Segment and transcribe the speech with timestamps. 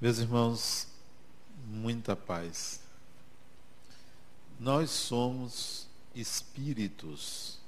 [0.00, 0.88] Meus irmãos,
[1.66, 2.80] muita paz.
[4.58, 7.58] Nós somos espíritos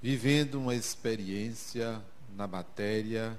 [0.00, 2.00] vivendo uma experiência
[2.36, 3.36] na matéria,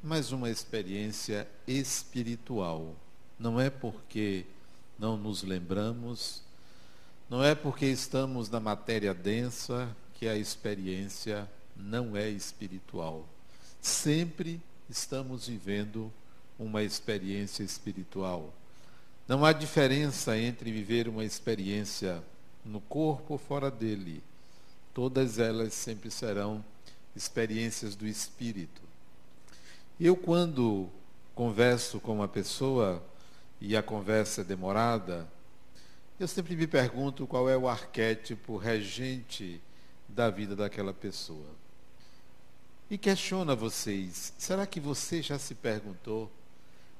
[0.00, 2.94] mas uma experiência espiritual.
[3.36, 4.46] Não é porque
[4.96, 6.42] não nos lembramos,
[7.28, 13.26] não é porque estamos na matéria densa que a experiência não é espiritual.
[13.80, 16.12] Sempre estamos vivendo
[16.58, 18.52] uma experiência espiritual.
[19.26, 22.22] Não há diferença entre viver uma experiência
[22.64, 24.22] no corpo ou fora dele.
[24.92, 26.64] Todas elas sempre serão
[27.14, 28.82] experiências do espírito.
[29.98, 30.88] Eu, quando
[31.34, 33.02] converso com uma pessoa
[33.60, 35.28] e a conversa é demorada,
[36.18, 39.60] eu sempre me pergunto qual é o arquétipo regente
[40.08, 41.46] da vida daquela pessoa.
[42.90, 46.30] E questiono a vocês: será que você já se perguntou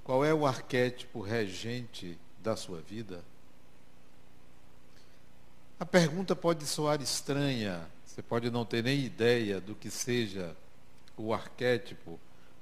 [0.04, 3.24] qual é o arquétipo regente da sua vida?
[5.78, 10.56] A pergunta pode soar estranha, você pode não ter nem ideia do que seja
[11.16, 12.18] o arquétipo,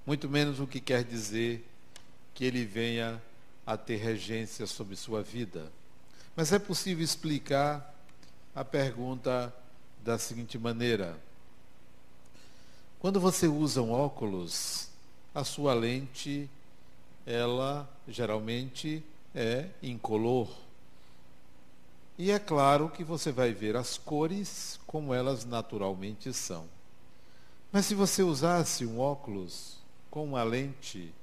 [0.07, 1.67] muito menos o que quer dizer
[2.35, 3.21] que ele venha
[3.67, 5.71] a ter regência sobre sua vida.
[6.35, 7.95] Mas é possível explicar
[8.55, 9.55] a pergunta
[10.03, 11.19] da seguinte maneira:
[12.99, 14.89] quando você usa um óculos,
[15.35, 16.49] a sua lente
[17.31, 20.49] ela geralmente é incolor.
[22.19, 26.67] E é claro que você vai ver as cores como elas naturalmente são.
[27.73, 29.79] Mas se você usasse um óculos
[30.11, 31.15] com uma lente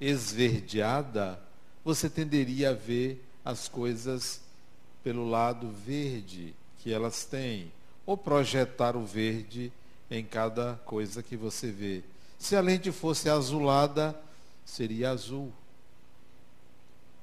[0.00, 1.40] esverdeada,
[1.82, 4.42] você tenderia a ver as coisas
[5.02, 7.72] pelo lado verde que elas têm,
[8.04, 9.72] ou projetar o verde
[10.10, 12.02] em cada coisa que você vê.
[12.38, 14.14] Se a lente fosse azulada,
[14.64, 15.52] seria azul.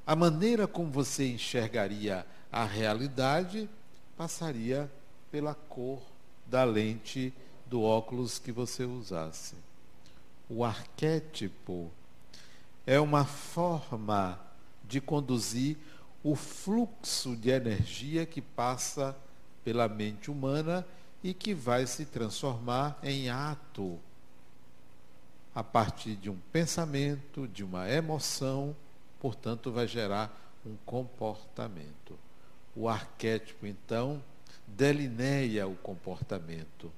[0.06, 3.70] A maneira como você enxergaria a realidade
[4.18, 4.92] passaria
[5.32, 6.02] pela cor
[6.46, 7.34] da lente
[7.66, 9.56] do óculos que você usasse.
[10.50, 11.90] O arquétipo
[12.86, 14.38] é uma forma
[14.84, 15.78] de conduzir
[16.24, 19.16] o fluxo de energia que passa
[19.64, 20.86] pela mente humana
[21.24, 24.00] e que vai se transformar em ato
[25.54, 28.76] a partir de um pensamento, de uma emoção,
[29.20, 30.32] portanto, vai gerar
[30.66, 32.18] um comportamento.
[32.76, 34.24] O arquétipo, então,
[34.66, 36.92] delineia o comportamento,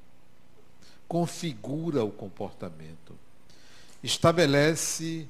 [1.08, 3.18] configura o comportamento,
[4.04, 5.28] estabelece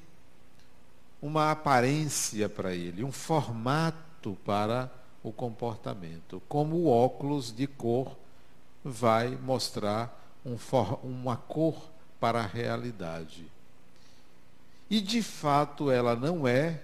[1.22, 4.92] uma aparência para ele, um formato para
[5.22, 8.14] o comportamento, como o óculos de cor
[8.84, 11.93] vai mostrar um for, uma cor
[12.24, 13.44] para a realidade.
[14.88, 16.80] E de fato ela não é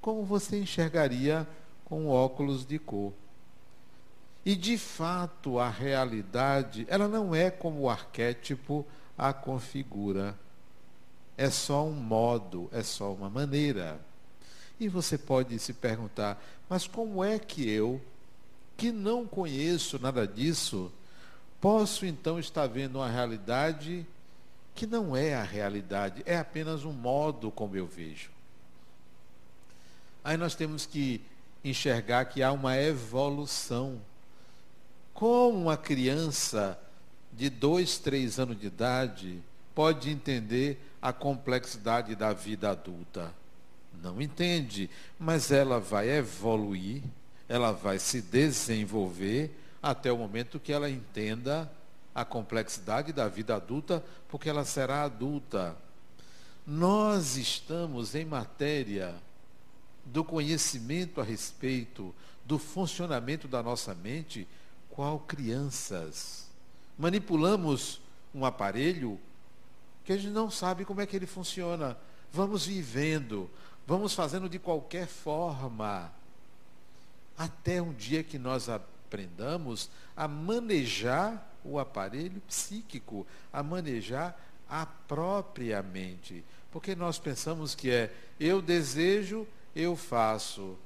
[0.00, 1.46] como você enxergaria
[1.84, 3.12] com óculos de cor.
[4.44, 8.84] E de fato a realidade, ela não é como o arquétipo
[9.16, 10.36] a configura.
[11.38, 14.00] É só um modo, é só uma maneira.
[14.80, 18.02] E você pode se perguntar, mas como é que eu,
[18.76, 20.90] que não conheço nada disso,
[21.60, 24.04] posso então estar vendo uma realidade
[24.74, 28.30] que não é a realidade, é apenas um modo como eu vejo.
[30.22, 31.20] Aí nós temos que
[31.64, 34.00] enxergar que há uma evolução.
[35.12, 36.78] Como uma criança
[37.32, 39.42] de dois, três anos de idade
[39.74, 43.32] pode entender a complexidade da vida adulta?
[44.02, 44.88] Não entende,
[45.18, 47.02] mas ela vai evoluir,
[47.48, 51.70] ela vai se desenvolver até o momento que ela entenda
[52.14, 55.76] a complexidade da vida adulta, porque ela será adulta.
[56.66, 59.14] Nós estamos em matéria
[60.04, 64.46] do conhecimento a respeito do funcionamento da nossa mente,
[64.88, 66.48] qual crianças.
[66.98, 68.00] Manipulamos
[68.34, 69.20] um aparelho
[70.04, 71.96] que a gente não sabe como é que ele funciona.
[72.32, 73.50] Vamos vivendo,
[73.86, 76.12] vamos fazendo de qualquer forma,
[77.36, 85.82] até um dia que nós aprendamos a manejar o aparelho psíquico, a manejar a própria
[85.82, 86.44] mente.
[86.70, 90.76] Porque nós pensamos que é eu desejo, eu faço.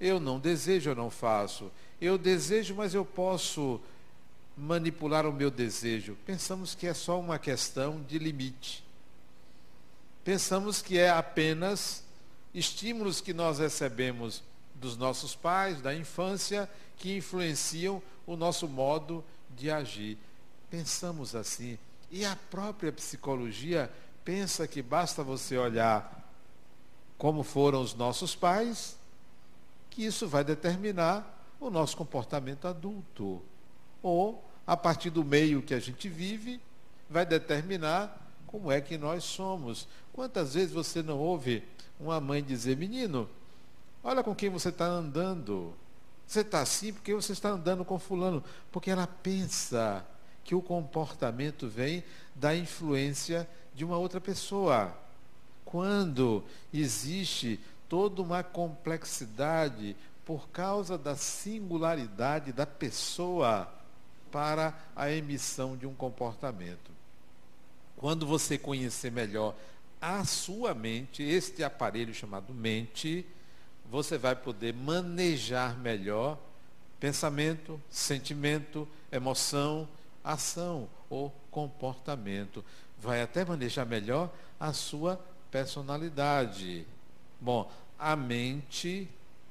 [0.00, 1.70] Eu não desejo, eu não faço.
[2.00, 3.80] Eu desejo, mas eu posso
[4.56, 6.16] manipular o meu desejo.
[6.26, 8.84] Pensamos que é só uma questão de limite.
[10.24, 12.04] Pensamos que é apenas
[12.54, 14.42] estímulos que nós recebemos
[14.74, 19.24] dos nossos pais, da infância, que influenciam o nosso modo
[19.56, 20.18] de agir.
[20.70, 21.78] Pensamos assim.
[22.10, 23.90] E a própria psicologia
[24.24, 26.20] pensa que basta você olhar
[27.18, 28.98] como foram os nossos pais,
[29.90, 33.40] que isso vai determinar o nosso comportamento adulto.
[34.02, 36.60] Ou, a partir do meio que a gente vive,
[37.08, 39.86] vai determinar como é que nós somos.
[40.12, 41.62] Quantas vezes você não ouve
[42.00, 43.28] uma mãe dizer, menino,
[44.02, 45.72] olha com quem você está andando.
[46.26, 48.42] Você está assim porque você está andando com fulano.
[48.70, 50.04] Porque ela pensa
[50.44, 52.02] que o comportamento vem
[52.34, 54.96] da influência de uma outra pessoa.
[55.64, 63.68] Quando existe toda uma complexidade por causa da singularidade da pessoa
[64.30, 66.90] para a emissão de um comportamento.
[67.96, 69.54] Quando você conhecer melhor
[70.00, 73.26] a sua mente, este aparelho chamado mente,
[73.92, 76.38] você vai poder manejar melhor
[76.98, 79.86] pensamento, sentimento, emoção,
[80.24, 82.64] ação ou comportamento.
[82.98, 86.86] Vai até manejar melhor a sua personalidade.
[87.38, 89.06] Bom, a mente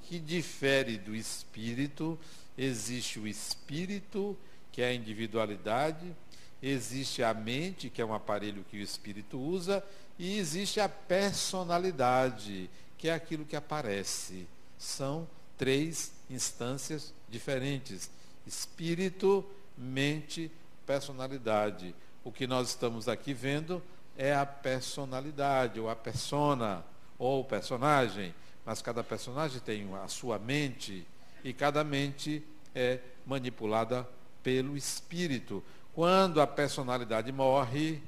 [0.06, 2.18] que difere do espírito,
[2.58, 4.36] existe o espírito,
[4.72, 6.16] que é a individualidade,
[6.64, 9.84] existe a mente, que é um aparelho que o espírito usa,
[10.18, 14.48] e existe a personalidade, que é aquilo que aparece.
[14.78, 15.28] São
[15.58, 18.12] três instâncias diferentes:
[18.46, 19.44] espírito,
[19.76, 20.52] mente,
[20.86, 21.96] personalidade.
[22.24, 23.82] O que nós estamos aqui vendo
[24.16, 26.86] é a personalidade, ou a persona,
[27.18, 28.36] ou o personagem.
[28.64, 31.04] Mas cada personagem tem a sua mente,
[31.44, 32.46] e cada mente
[32.76, 34.08] é manipulada
[34.44, 35.64] pelo espírito.
[35.96, 38.00] Quando a personalidade morre,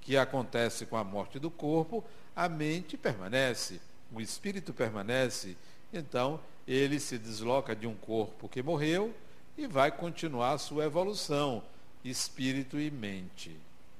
[0.00, 2.04] que acontece com a morte do corpo,
[2.34, 3.80] a mente permanece,
[4.12, 5.56] o espírito permanece.
[5.92, 9.14] Então, ele se desloca de um corpo que morreu
[9.56, 11.62] e vai continuar a sua evolução,
[12.04, 13.56] espírito e mente.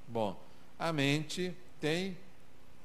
[0.06, 0.40] Bom,
[0.78, 2.16] a mente tem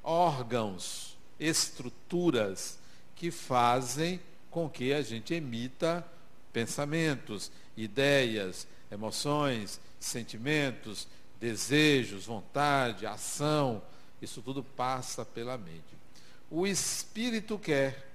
[0.04, 2.78] órgãos, estruturas
[3.16, 4.20] que fazem
[4.50, 6.06] com que a gente emita
[6.52, 11.08] pensamentos, ideias, emoções, sentimentos,
[11.40, 13.82] desejos, vontade, ação,
[14.22, 15.95] isso tudo passa pela mente.
[16.50, 18.08] O espírito quer,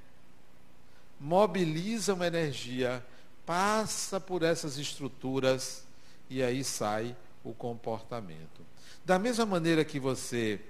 [1.18, 3.04] mobiliza uma energia,
[3.44, 5.84] passa por essas estruturas
[6.28, 8.64] e aí sai o comportamento.
[9.04, 10.60] Da mesma maneira que você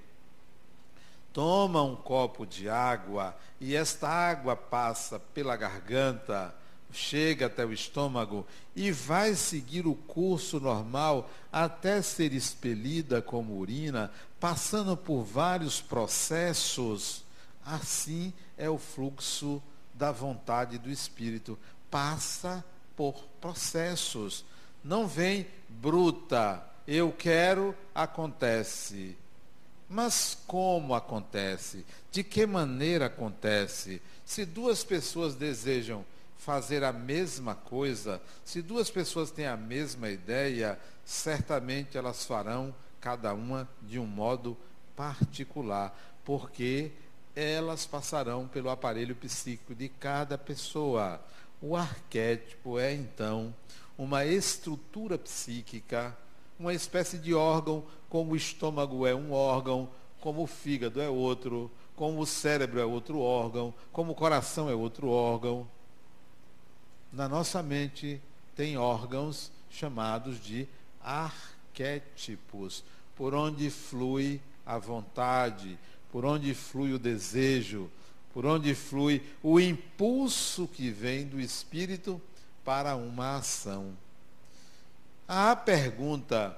[1.32, 6.54] toma um copo de água e esta água passa pela garganta,
[6.92, 14.10] chega até o estômago e vai seguir o curso normal até ser expelida como urina,
[14.40, 17.22] passando por vários processos,
[17.64, 19.62] assim é o fluxo
[19.94, 21.58] da vontade do espírito.
[21.90, 22.64] Passa
[22.96, 24.44] por processos.
[24.82, 29.16] Não vem bruta, eu quero, acontece.
[29.88, 31.84] Mas como acontece?
[32.10, 34.00] De que maneira acontece?
[34.24, 36.04] Se duas pessoas desejam
[36.38, 43.34] fazer a mesma coisa, se duas pessoas têm a mesma ideia, certamente elas farão cada
[43.34, 44.56] uma de um modo
[44.96, 46.92] particular, porque
[47.34, 51.20] elas passarão pelo aparelho psíquico de cada pessoa.
[51.60, 53.54] O arquétipo é então
[53.96, 56.16] uma estrutura psíquica,
[56.58, 59.88] uma espécie de órgão, como o estômago é um órgão,
[60.20, 64.74] como o fígado é outro, como o cérebro é outro órgão, como o coração é
[64.74, 65.66] outro órgão
[67.12, 68.20] na nossa mente
[68.54, 70.68] tem órgãos chamados de
[71.02, 72.84] arquétipos,
[73.16, 75.78] por onde flui a vontade,
[76.10, 77.90] por onde flui o desejo,
[78.32, 82.20] por onde flui o impulso que vem do espírito
[82.64, 83.96] para uma ação.
[85.26, 86.56] A pergunta: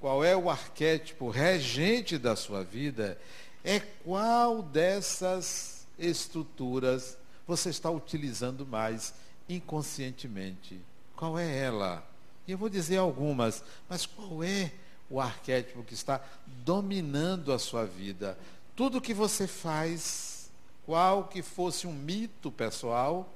[0.00, 3.18] qual é o arquétipo regente da sua vida?
[3.64, 9.14] É qual dessas estruturas você está utilizando mais
[9.48, 10.78] inconscientemente.
[11.16, 12.06] Qual é ela?
[12.46, 14.70] E eu vou dizer algumas, mas qual é
[15.10, 18.38] o arquétipo que está dominando a sua vida?
[18.78, 20.52] Tudo que você faz,
[20.86, 23.28] qual que fosse um mito pessoal,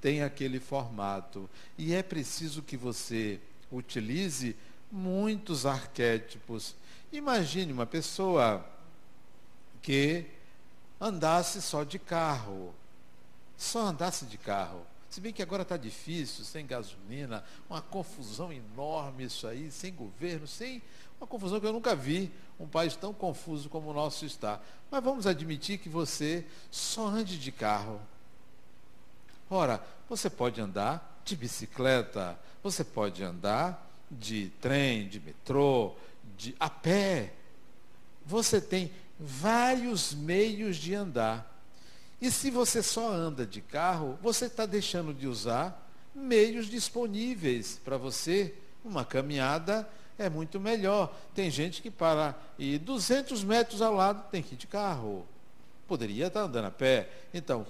[0.00, 1.48] tem aquele formato.
[1.78, 3.38] E é preciso que você
[3.70, 4.56] utilize
[4.90, 6.74] muitos arquétipos.
[7.12, 8.68] Imagine uma pessoa
[9.80, 10.26] que
[11.00, 12.74] andasse só de carro.
[13.56, 14.84] Só andasse de carro.
[15.08, 20.48] Se bem que agora está difícil, sem gasolina, uma confusão enorme isso aí, sem governo,
[20.48, 20.82] sem
[21.20, 24.60] uma confusão que eu nunca vi um país tão confuso como o nosso está.
[24.90, 28.00] Mas vamos admitir que você só ande de carro.
[29.50, 35.94] Ora, você pode andar de bicicleta, você pode andar de trem, de metrô,
[36.36, 37.32] de a pé.
[38.24, 41.58] Você tem vários meios de andar.
[42.20, 47.96] E se você só anda de carro, você está deixando de usar meios disponíveis para
[47.96, 48.54] você.
[48.84, 51.14] Uma caminhada é muito melhor.
[51.34, 55.24] Tem gente que para ir 200 metros ao lado tem que ir de carro.
[55.86, 57.08] Poderia estar andando a pé.
[57.32, 57.64] Então,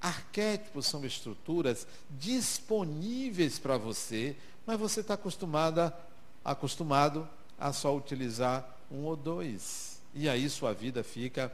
[0.00, 5.96] arquétipos são estruturas disponíveis para você, mas você está acostumada,
[6.44, 10.00] acostumado a só utilizar um ou dois.
[10.14, 11.52] E aí sua vida fica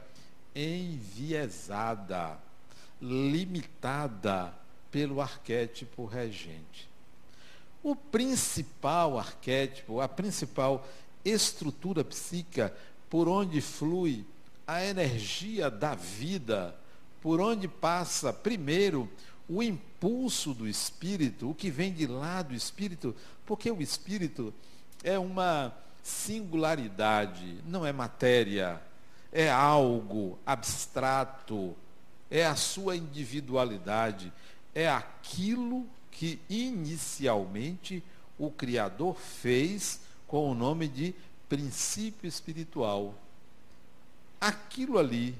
[0.55, 2.37] enviesada,
[3.01, 4.53] limitada
[4.91, 6.89] pelo arquétipo regente.
[7.81, 10.87] O principal arquétipo, a principal
[11.23, 12.73] estrutura psíquica
[13.09, 14.25] por onde flui
[14.67, 16.75] a energia da vida,
[17.21, 19.09] por onde passa primeiro
[19.47, 24.53] o impulso do espírito, o que vem de lá do espírito, porque o espírito
[25.03, 28.79] é uma singularidade, não é matéria,
[29.31, 31.75] é algo abstrato,
[32.29, 34.31] é a sua individualidade,
[34.75, 38.03] é aquilo que inicialmente
[38.37, 41.13] o Criador fez com o nome de
[41.47, 43.13] princípio espiritual.
[44.39, 45.35] Aquilo ali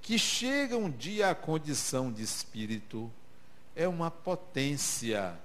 [0.00, 3.10] que chega um dia à condição de espírito
[3.76, 5.38] é uma potência,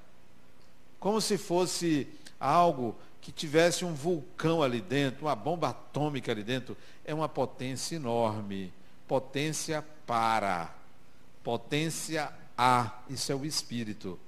[0.99, 2.07] como se fosse
[2.39, 6.75] algo que tivesse um vulcão ali dentro, uma bomba atômica ali dentro,
[7.05, 8.71] é uma potência enorme.
[9.07, 10.73] Potência para,
[11.43, 14.19] potência a, isso é o espírito.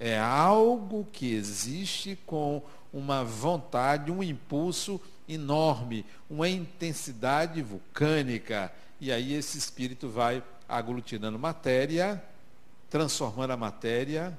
[0.00, 8.72] É algo que existe com uma vontade, um impulso enorme, uma intensidade vulcânica.
[8.98, 12.22] E aí esse espírito vai aglutinando matéria,
[12.88, 14.36] transformando a matéria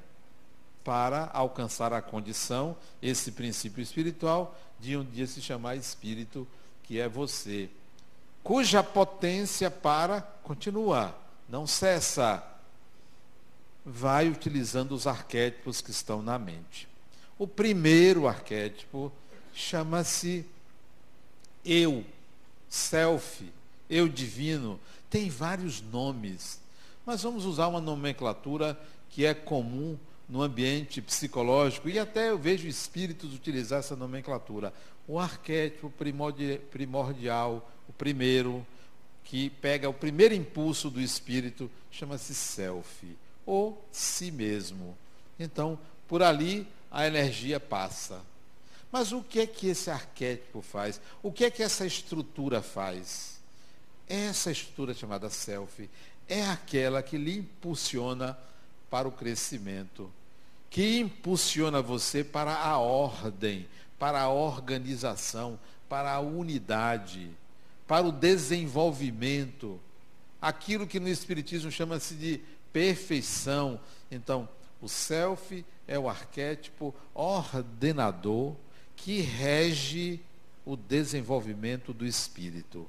[0.84, 6.48] para alcançar a condição, esse princípio espiritual, de um dia se chamar espírito,
[6.84, 7.70] que é você,
[8.44, 11.16] cuja potência para continuar,
[11.48, 12.44] não cessa,
[13.86, 16.88] vai utilizando os arquétipos que estão na mente.
[17.38, 19.12] O primeiro arquétipo
[19.54, 20.46] chama-se
[21.66, 22.06] eu,
[22.70, 23.52] self,
[23.90, 24.80] eu divino.
[25.10, 26.62] Tem vários nomes,
[27.06, 29.98] mas vamos usar uma nomenclatura que é comum
[30.30, 34.74] no ambiente psicológico, e até eu vejo espíritos utilizar essa nomenclatura.
[35.06, 35.92] O arquétipo
[36.72, 38.66] primordial, o primeiro,
[39.26, 43.06] que pega o primeiro impulso do espírito, chama-se self,
[43.46, 44.98] ou si mesmo.
[45.40, 48.22] Então, por ali a energia passa.
[48.92, 51.00] Mas o que é que esse arquétipo faz?
[51.24, 53.40] O que é que essa estrutura faz?
[54.08, 55.90] Essa estrutura chamada self
[56.28, 58.38] é aquela que lhe impulsiona
[58.90, 60.12] para o crescimento
[60.72, 63.68] que impulsiona você para a ordem,
[64.00, 67.30] para a organização, para a unidade,
[67.86, 69.78] para o desenvolvimento.
[70.42, 72.40] Aquilo que no Espiritismo chama-se de
[72.72, 73.80] perfeição.
[74.10, 74.48] Então,
[74.82, 78.56] o self é o arquétipo ordenador
[78.96, 80.20] que rege
[80.66, 82.88] o desenvolvimento do espírito.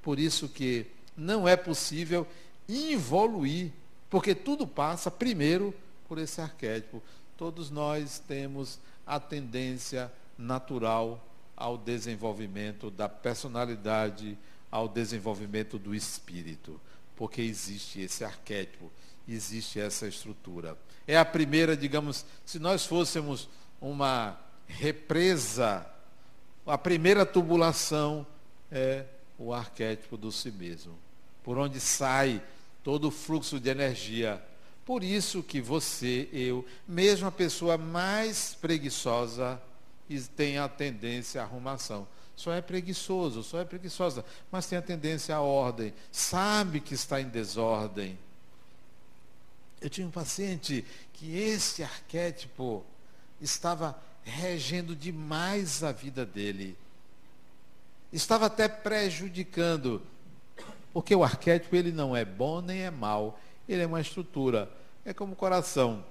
[0.00, 0.86] Por isso que
[1.16, 2.26] não é possível
[2.68, 3.70] evoluir,
[4.08, 5.74] porque tudo passa primeiro
[6.08, 7.02] por esse arquétipo.
[7.36, 11.26] Todos nós temos a tendência natural
[11.56, 14.36] ao desenvolvimento da personalidade,
[14.70, 16.80] ao desenvolvimento do espírito,
[17.14, 18.90] porque existe esse arquétipo,
[19.28, 20.76] existe essa estrutura.
[21.06, 23.48] É a primeira, digamos, se nós fôssemos
[23.80, 25.86] uma represa,
[26.66, 28.26] a primeira tubulação
[28.70, 29.04] é
[29.38, 30.98] o arquétipo do si mesmo,
[31.42, 32.42] por onde sai
[32.82, 34.42] todo o fluxo de energia
[34.84, 39.60] por isso que você, eu, mesmo a pessoa mais preguiçosa,
[40.36, 42.06] tem a tendência à arrumação.
[42.34, 45.94] Só é preguiçoso, só é preguiçosa, mas tem a tendência à ordem.
[46.10, 48.18] Sabe que está em desordem.
[49.82, 52.82] Eu tinha um paciente que esse arquétipo
[53.40, 56.78] estava regendo demais a vida dele.
[58.10, 60.00] Estava até prejudicando.
[60.92, 64.70] Porque o arquétipo ele não é bom nem é mal ele é uma estrutura.
[65.04, 66.04] É como o coração.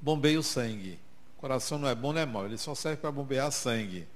[0.00, 0.98] Bombeia o sangue.
[1.36, 4.06] O coração não é bom nem é mal, ele só serve para bombear sangue.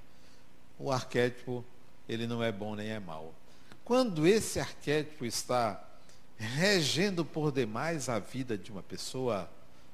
[0.79, 1.65] O arquétipo,
[2.09, 3.33] ele não é bom nem é mal.
[3.85, 5.83] Quando esse arquétipo está
[6.43, 9.51] regendo por demais a vida de uma pessoa,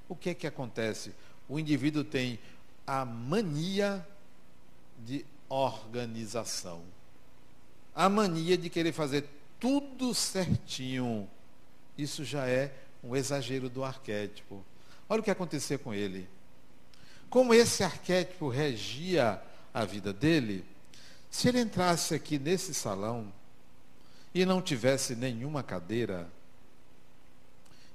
[0.09, 1.14] o que é que acontece?
[1.49, 2.38] O indivíduo tem
[2.87, 4.07] a mania
[4.99, 6.83] de organização.
[7.95, 9.28] A mania de querer fazer
[9.61, 11.28] tudo certinho
[11.99, 14.64] isso já é um exagero do arquétipo.
[15.09, 16.28] Olha o que aconteceu com ele.
[17.28, 19.43] Como esse arquétipo regia
[19.75, 20.64] a vida dele,
[21.28, 23.33] se ele entrasse aqui nesse salão
[24.33, 26.31] e não tivesse nenhuma cadeira,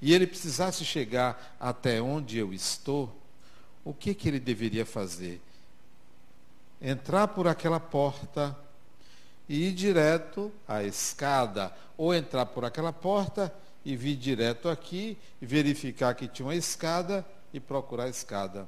[0.05, 3.09] e ele precisasse chegar até onde eu estou,
[3.85, 5.39] o que, que ele deveria fazer?
[6.81, 8.53] Entrar por aquela porta
[9.47, 13.55] e ir direto à escada, ou entrar por aquela porta
[13.85, 18.67] e vir direto aqui e verificar que tinha uma escada e procurar a escada.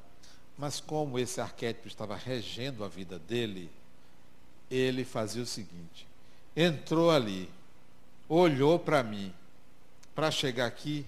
[0.58, 3.70] Mas como esse arquétipo estava regendo a vida dele,
[4.72, 6.08] ele fazia o seguinte:
[6.56, 7.52] entrou ali,
[8.30, 9.34] olhou para mim.
[10.16, 11.06] Para chegar aqui,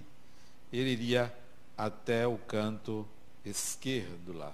[0.72, 1.34] ele iria
[1.78, 3.08] até o canto
[3.46, 4.52] esquerdo lá.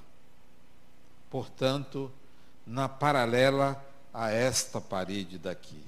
[1.30, 2.12] Portanto,
[2.66, 5.82] na paralela a esta parede daqui.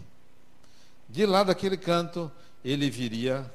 [1.08, 2.32] De lá daquele canto,
[2.64, 3.52] ele viria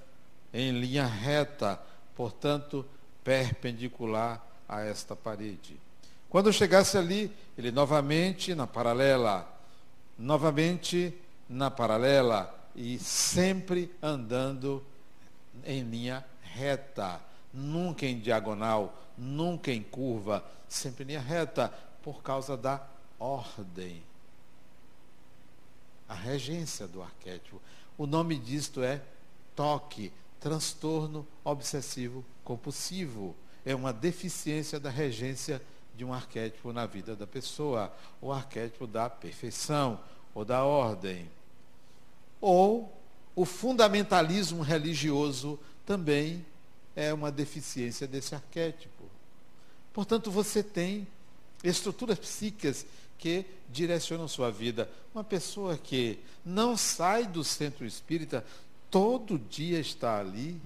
[0.52, 1.80] em linha reta,
[2.14, 2.86] portanto,
[3.24, 5.76] perpendicular a esta parede.
[6.28, 9.48] Quando chegasse ali, ele novamente na paralela,
[10.16, 11.12] novamente
[11.48, 14.84] na paralela e sempre andando
[15.64, 17.20] em linha reta,
[17.52, 22.86] nunca em diagonal, nunca em curva, sempre em linha reta, por causa da
[23.18, 24.02] ordem.
[26.08, 27.60] A regência do arquétipo.
[27.96, 29.00] O nome disto é
[29.54, 33.36] toque, transtorno obsessivo compulsivo.
[33.64, 35.62] É uma deficiência da regência
[35.94, 40.00] de um arquétipo na vida da pessoa, o arquétipo da perfeição
[40.34, 41.30] ou da ordem.
[42.40, 42.90] Ou
[43.36, 45.58] o fundamentalismo religioso
[45.90, 46.46] também
[46.94, 49.10] é uma deficiência desse arquétipo.
[49.92, 51.04] Portanto, você tem
[51.64, 52.86] estruturas psíquicas
[53.18, 54.88] que direcionam sua vida.
[55.12, 58.46] Uma pessoa que não sai do centro espírita
[58.88, 60.62] todo dia está ali,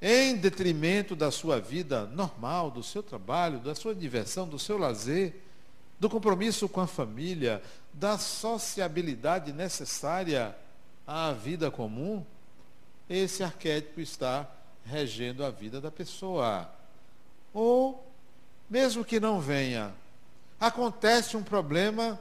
[0.00, 5.34] em detrimento da sua vida normal, do seu trabalho, da sua diversão, do seu lazer,
[5.98, 10.56] do compromisso com a família, da sociabilidade necessária
[11.06, 12.24] à vida comum,
[13.14, 14.48] esse arquétipo está
[14.84, 16.70] regendo a vida da pessoa.
[17.52, 18.06] Ou,
[18.68, 19.92] mesmo que não venha,
[20.58, 22.18] acontece um problema,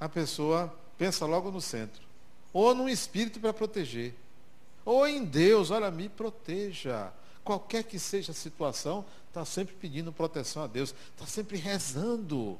[0.00, 2.04] a pessoa pensa logo no centro
[2.54, 4.14] ou num espírito para proteger,
[4.84, 7.12] ou em Deus, olha, me proteja.
[7.42, 12.58] Qualquer que seja a situação, está sempre pedindo proteção a Deus, está sempre rezando.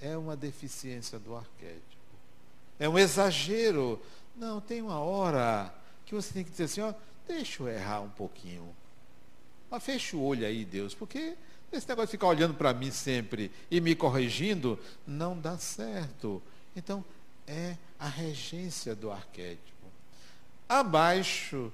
[0.00, 1.84] É uma deficiência do arquétipo.
[2.78, 4.02] É um exagero.
[4.36, 6.92] Não, tem uma hora que você tem que dizer assim, ó,
[7.26, 8.68] deixa eu errar um pouquinho.
[9.70, 11.34] Mas fecha o olho aí, Deus, porque
[11.72, 16.42] esse negócio de ficar olhando para mim sempre e me corrigindo, não dá certo.
[16.76, 17.04] Então,
[17.46, 19.86] é a regência do arquétipo.
[20.68, 21.72] Abaixo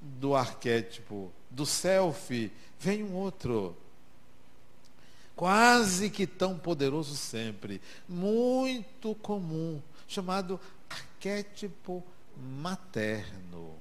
[0.00, 3.76] do arquétipo do self vem um outro,
[5.36, 10.58] quase que tão poderoso sempre, muito comum, chamado
[11.20, 12.02] arquétipo
[12.34, 13.74] materno.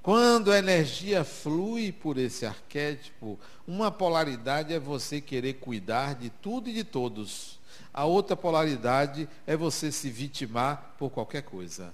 [0.00, 3.36] Quando a energia flui por esse arquétipo,
[3.66, 7.58] uma polaridade é você querer cuidar de tudo e de todos.
[7.92, 11.92] A outra polaridade é você se vitimar por qualquer coisa.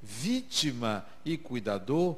[0.00, 2.16] Vítima e cuidador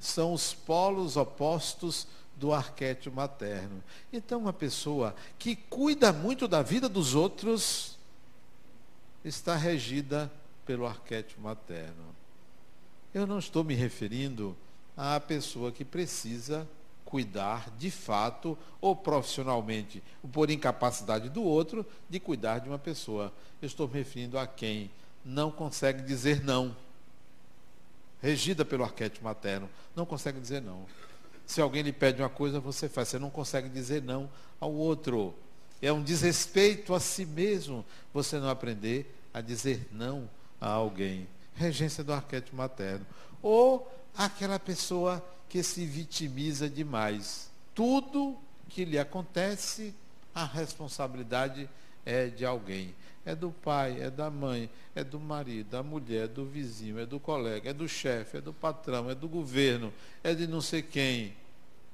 [0.00, 3.84] são os polos opostos do arquétipo materno.
[4.10, 7.93] Então, uma pessoa que cuida muito da vida dos outros
[9.24, 10.30] está regida
[10.66, 12.14] pelo arquétipo materno.
[13.12, 14.56] Eu não estou me referindo
[14.96, 16.68] à pessoa que precisa
[17.04, 23.32] cuidar de fato ou profissionalmente, por incapacidade do outro, de cuidar de uma pessoa.
[23.62, 24.90] Eu estou me referindo a quem
[25.24, 26.76] não consegue dizer não.
[28.20, 30.86] Regida pelo arquétipo materno, não consegue dizer não.
[31.46, 33.08] Se alguém lhe pede uma coisa, você faz.
[33.08, 35.34] Você não consegue dizer não ao outro.
[35.84, 41.28] É um desrespeito a si mesmo você não aprender a dizer não a alguém.
[41.54, 43.04] Regência do arquétipo materno.
[43.42, 47.50] Ou aquela pessoa que se vitimiza demais.
[47.74, 48.38] Tudo
[48.70, 49.94] que lhe acontece,
[50.34, 51.68] a responsabilidade
[52.06, 52.94] é de alguém.
[53.26, 57.04] É do pai, é da mãe, é do marido, da mulher, é do vizinho, é
[57.04, 59.92] do colega, é do chefe, é do patrão, é do governo,
[60.22, 61.36] é de não sei quem.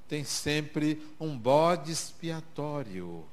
[0.07, 3.25] Tem sempre um bode expiatório.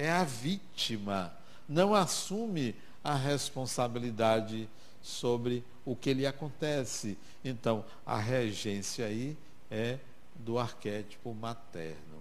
[0.00, 1.30] É a vítima.
[1.68, 4.66] Não assume a responsabilidade
[5.02, 7.18] sobre o que lhe acontece.
[7.44, 9.36] Então, a regência aí
[9.70, 9.98] é
[10.36, 12.18] do arquétipo materno.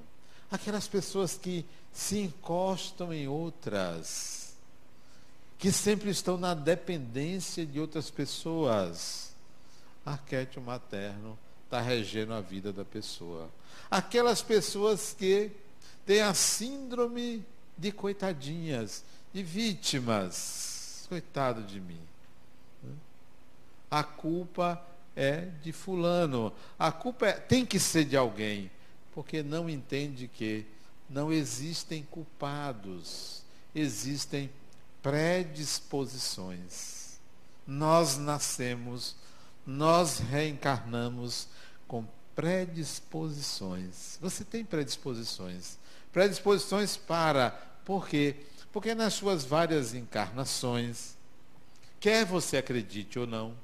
[0.51, 4.57] Aquelas pessoas que se encostam em outras,
[5.57, 9.33] que sempre estão na dependência de outras pessoas.
[10.05, 13.49] Arquétipo materno está regendo a vida da pessoa.
[13.89, 15.49] Aquelas pessoas que
[16.05, 17.45] têm a síndrome
[17.79, 21.05] de coitadinhas, de vítimas.
[21.07, 22.01] Coitado de mim.
[23.89, 26.53] A culpa é de fulano.
[26.77, 28.69] A culpa é, tem que ser de alguém,
[29.13, 30.65] porque não entende que
[31.09, 33.41] não existem culpados,
[33.73, 34.51] existem
[35.01, 37.17] predisposições.
[37.65, 39.15] Nós nascemos,
[39.65, 41.47] nós reencarnamos
[41.87, 44.19] com predisposições.
[44.21, 45.79] Você tem predisposições.
[46.13, 48.35] Predisposições para, por quê?
[48.71, 51.17] Porque nas suas várias encarnações,
[51.99, 53.57] quer você acredite ou não,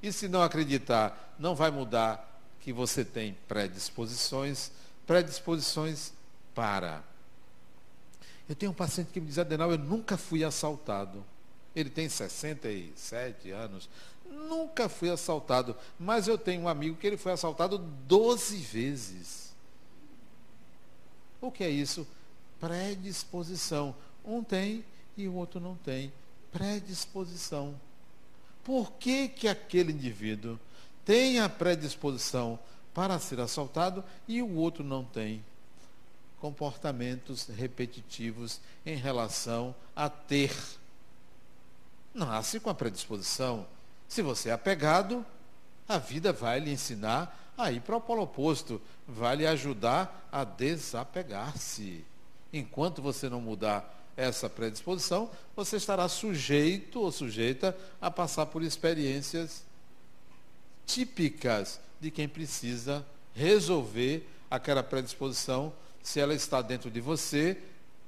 [0.00, 4.70] e se não acreditar, não vai mudar que você tem predisposições,
[5.04, 6.12] predisposições
[6.54, 7.02] para.
[8.48, 11.24] Eu tenho um paciente que me diz, Adenal, eu nunca fui assaltado.
[11.74, 13.90] Ele tem 67 anos.
[14.24, 15.74] Nunca fui assaltado.
[15.98, 19.52] Mas eu tenho um amigo que ele foi assaltado 12 vezes.
[21.40, 22.06] O que é isso?
[22.64, 23.94] Predisposição.
[24.24, 24.82] Um tem
[25.18, 26.10] e o outro não tem.
[26.50, 27.78] Predisposição.
[28.64, 30.58] Por que, que aquele indivíduo
[31.04, 32.58] tem a predisposição
[32.94, 35.44] para ser assaltado e o outro não tem?
[36.40, 40.56] Comportamentos repetitivos em relação a ter.
[42.14, 43.66] Nasce com a predisposição.
[44.08, 45.22] Se você é apegado,
[45.86, 50.44] a vida vai lhe ensinar a ir para o polo oposto, vai lhe ajudar a
[50.44, 52.13] desapegar-se.
[52.56, 59.64] Enquanto você não mudar essa predisposição, você estará sujeito ou sujeita a passar por experiências
[60.86, 67.58] típicas de quem precisa resolver aquela predisposição, se ela está dentro de você,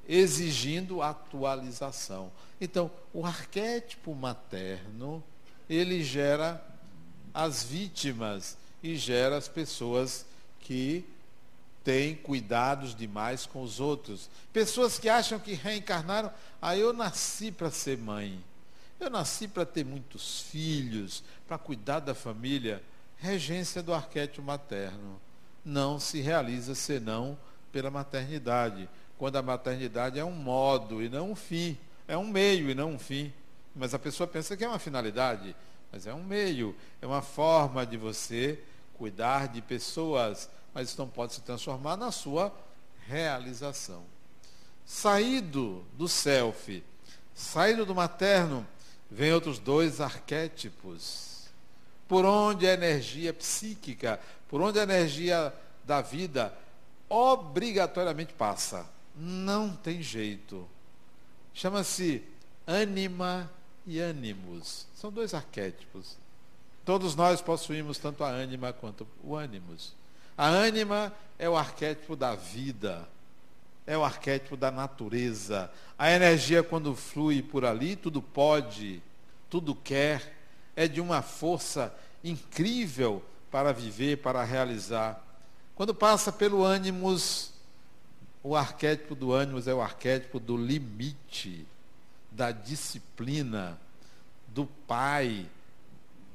[0.09, 2.31] exigindo atualização.
[2.61, 5.25] Então, o arquétipo materno,
[5.69, 6.65] ele gera
[7.35, 10.25] as vítimas e gera as pessoas
[10.61, 11.05] que
[11.87, 14.29] têm cuidados demais com os outros.
[14.53, 18.43] Pessoas que acham que reencarnaram, ah, eu nasci para ser mãe.
[18.99, 22.83] Eu nasci para ter muitos filhos, para cuidar da família.
[23.19, 25.21] Regência do arquétipo materno.
[25.65, 27.39] Não se realiza senão
[27.71, 31.79] pela maternidade, quando a maternidade é um modo e não um fim.
[32.09, 33.33] É um meio e não um fim.
[33.77, 35.55] Mas a pessoa pensa que é uma finalidade,
[35.93, 38.59] mas é um meio, é uma forma de você
[38.95, 42.55] cuidar de pessoas, mas isso não pode se transformar na sua
[43.07, 44.03] realização.
[44.85, 46.85] Saído do self,
[47.35, 48.67] saído do materno,
[49.11, 51.47] vem outros dois arquétipos.
[52.07, 55.51] Por onde a energia psíquica, por onde a energia
[55.83, 56.53] da vida
[57.09, 58.87] obrigatoriamente passa.
[59.17, 60.69] Não tem jeito.
[61.55, 62.23] Chama-se
[62.67, 63.51] ânima
[63.87, 64.87] e ânimos.
[64.95, 66.19] São dois arquétipos.
[66.85, 69.95] Todos nós possuímos tanto a ânima quanto o ânimos.
[70.37, 73.09] A ânima é o arquétipo da vida,
[73.87, 75.71] é o arquétipo da natureza.
[75.99, 79.03] A energia, quando flui por ali, tudo pode,
[79.49, 80.35] tudo quer,
[80.75, 85.25] é de uma força incrível para viver, para realizar.
[85.75, 87.53] Quando passa pelo ânimos,
[88.43, 91.67] o arquétipo do ânimos é o arquétipo do limite,
[92.31, 93.79] da disciplina,
[94.49, 95.47] do pai.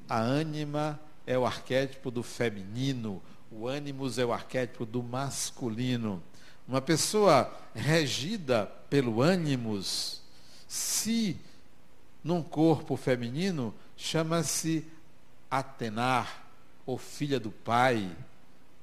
[0.08, 3.22] A ânima é o arquétipo do feminino,
[3.54, 6.22] o ânimos é o arquétipo do masculino.
[6.66, 10.22] Uma pessoa regida pelo ânimos,
[10.66, 11.36] se
[12.24, 14.84] num corpo feminino, chama-se
[15.50, 16.46] Atenar,
[16.86, 18.10] ou filha do pai,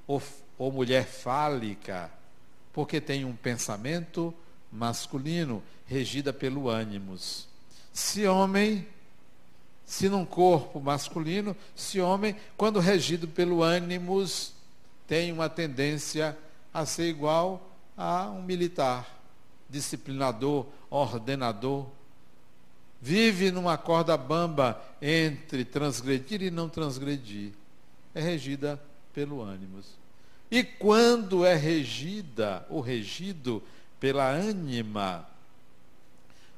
[0.06, 0.22] ou,
[0.58, 2.12] ou mulher fálica,
[2.72, 4.34] porque tem um pensamento
[4.72, 7.48] masculino, regida pelo ânimos.
[7.92, 8.88] Se homem,
[9.84, 14.54] se num corpo masculino, se homem, quando regido pelo ânimos,
[15.10, 16.38] tem uma tendência
[16.72, 17.68] a ser igual
[17.98, 19.20] a um militar,
[19.68, 21.88] disciplinador, ordenador.
[23.02, 27.54] Vive numa corda bamba entre transgredir e não transgredir.
[28.14, 28.80] É regida
[29.12, 29.88] pelo ânimos.
[30.52, 33.64] E quando é regida ou regido
[34.00, 35.28] pela ânima,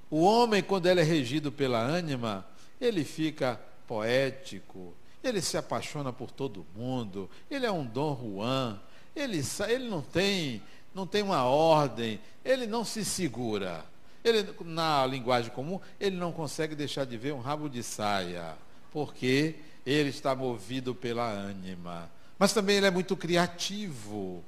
[0.10, 2.46] o homem, quando ele é regido pela ânima,
[2.82, 8.80] ele fica poético, ele se apaixona por todo mundo, ele é um Dom Juan,
[9.16, 10.62] ele, ele não, tem,
[10.94, 13.86] não tem uma ordem, ele não se segura.
[14.24, 18.56] Ele, na linguagem comum, ele não consegue deixar de ver um rabo de saia,
[18.92, 19.56] porque
[19.86, 22.10] ele está movido pela ânima.
[22.38, 24.44] Mas também ele é muito criativo,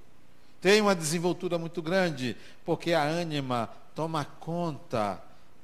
[0.62, 5.22] tem uma desenvoltura muito grande, porque a ânima toma conta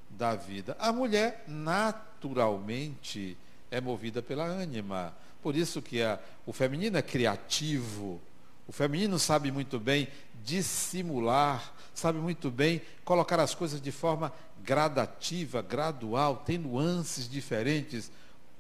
[0.10, 0.76] da vida.
[0.80, 3.38] A mulher, naturalmente,
[3.72, 5.14] é movida pela ânima.
[5.42, 8.20] Por isso que a, o feminino é criativo.
[8.68, 10.08] O feminino sabe muito bem
[10.44, 18.12] dissimular, sabe muito bem colocar as coisas de forma gradativa, gradual, tem nuances diferentes.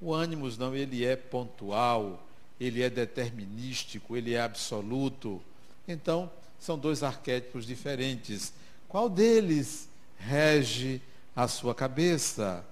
[0.01, 2.25] O ânimos não, ele é pontual,
[2.59, 5.41] ele é determinístico, ele é absoluto.
[5.87, 8.53] Então, são dois arquétipos diferentes.
[8.87, 11.01] Qual deles rege
[11.35, 12.65] a sua cabeça?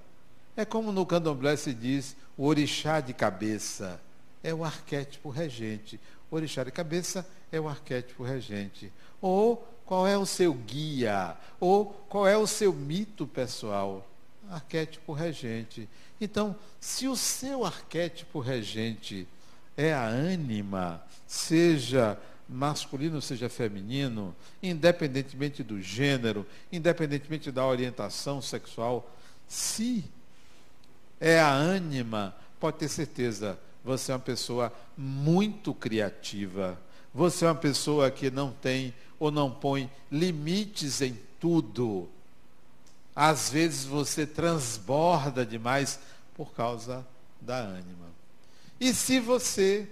[0.57, 4.01] É como no candomblé se diz, o orixá de cabeça
[4.43, 5.99] é o arquétipo regente.
[6.31, 8.91] O orixá de cabeça é o arquétipo regente.
[9.21, 11.37] Ou qual é o seu guia?
[11.59, 14.09] Ou qual é o seu mito pessoal?
[14.49, 15.87] Arquétipo regente.
[16.19, 19.27] Então, se o seu arquétipo regente
[19.77, 22.17] é a ânima, seja
[22.49, 29.07] masculino, seja feminino, independentemente do gênero, independentemente da orientação sexual,
[29.47, 30.03] se
[31.19, 36.77] é a ânima, pode ter certeza, você é uma pessoa muito criativa.
[37.13, 42.09] Você é uma pessoa que não tem ou não põe limites em tudo.
[43.15, 45.99] Às vezes você transborda demais
[46.35, 47.05] por causa
[47.41, 48.07] da ânima.
[48.79, 49.87] E se você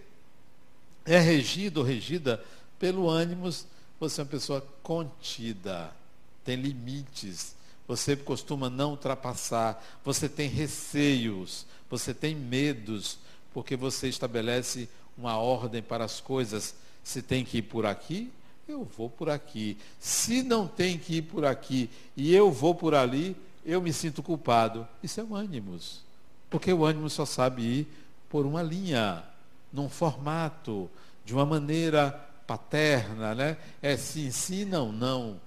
[1.05, 2.43] é regido ou regida
[2.77, 3.65] pelo ânimos,
[3.99, 5.91] você é uma pessoa contida,
[6.43, 7.55] tem limites,
[7.87, 13.17] você costuma não ultrapassar, você tem receios, você tem medos,
[13.53, 16.75] porque você estabelece uma ordem para as coisas.
[17.03, 18.31] Se tem que ir por aqui,
[18.67, 19.77] eu vou por aqui.
[19.99, 24.23] Se não tem que ir por aqui e eu vou por ali, eu me sinto
[24.23, 24.87] culpado.
[25.03, 26.01] Isso é o ânimos.
[26.49, 27.87] Porque o ânimo só sabe ir
[28.29, 29.23] por uma linha,
[29.71, 30.89] num formato,
[31.23, 32.11] de uma maneira
[32.47, 33.57] paterna, né?
[33.81, 35.39] É sim, sim, não, não.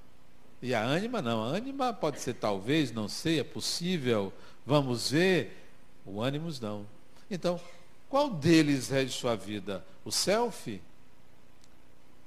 [0.61, 1.43] E a ânima não.
[1.43, 4.33] A ânima pode ser talvez, não sei, é possível,
[4.67, 5.57] vamos ver.
[6.05, 6.87] O ânimos não.
[7.31, 7.61] Então,
[8.09, 9.85] qual deles rege sua vida?
[10.05, 10.81] O self?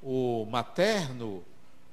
[0.01, 1.43] O materno?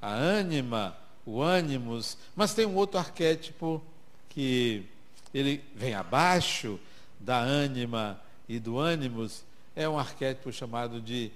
[0.00, 0.96] A ânima?
[1.24, 2.16] O ânimos?
[2.36, 3.82] Mas tem um outro arquétipo
[4.28, 4.84] que
[5.32, 6.78] ele vem abaixo
[7.18, 9.44] da ânima e do ânimos,
[9.76, 11.30] é um arquétipo chamado de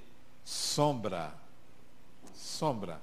[0.45, 1.35] sombra.
[2.35, 3.01] Sombra.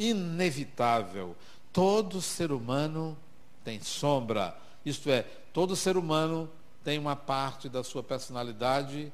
[0.00, 1.36] Inevitável.
[1.72, 3.16] Todo ser humano
[3.62, 4.56] tem sombra.
[4.84, 6.50] Isto é, todo ser humano
[6.82, 9.12] tem uma parte da sua personalidade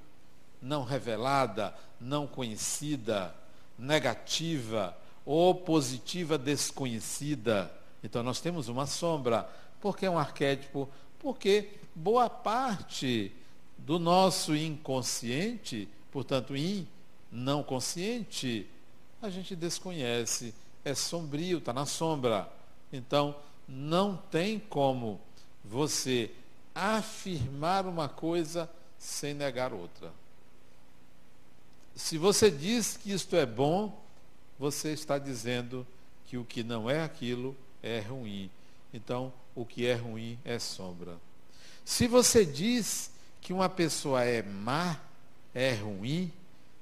[0.63, 3.35] não revelada, não conhecida,
[3.79, 7.71] negativa ou positiva desconhecida.
[8.03, 9.49] Então nós temos uma sombra.
[9.81, 10.89] Por que um arquétipo?
[11.19, 13.33] Porque boa parte
[13.77, 16.87] do nosso inconsciente, portanto, in,
[17.31, 18.67] não consciente,
[19.21, 20.55] a gente desconhece,
[20.87, 22.49] é sombrio, está na sombra.
[22.93, 23.35] Então,
[23.69, 25.21] não tem como
[25.65, 26.31] você
[26.73, 30.13] afirmar uma coisa sem negar outra.
[31.97, 34.01] Se você diz que isto é bom,
[34.57, 35.85] você está dizendo
[36.25, 38.49] que o que não é aquilo é ruim.
[38.95, 41.17] Então, o que é ruim é sombra.
[41.85, 45.01] Se você diz que uma pessoa é má,
[45.53, 46.31] é ruim,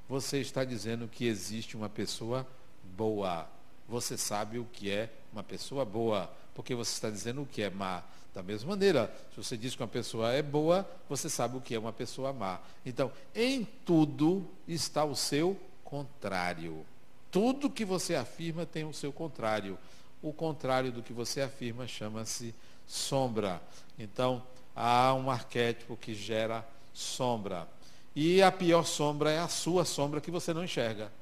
[0.07, 2.47] você está dizendo que existe uma pessoa
[2.95, 3.54] boa.
[3.89, 7.71] Você sabe o que é uma pessoa boa, porque você está dizendo o que é
[7.71, 8.03] má.
[8.35, 11.75] Da mesma maneira, se você diz que uma pessoa é boa, você sabe o que
[11.75, 12.61] é uma pessoa má.
[12.85, 16.85] Então, em tudo está o seu contrário.
[17.31, 19.79] Tudo que você afirma tem o seu contrário.
[20.21, 22.55] O contrário do que você afirma chama-se
[22.87, 23.63] sombra.
[23.99, 24.43] Então,
[24.75, 27.69] há um arquétipo que gera sombra.
[28.17, 31.13] E a pior sombra é a sua sombra que você não enxerga.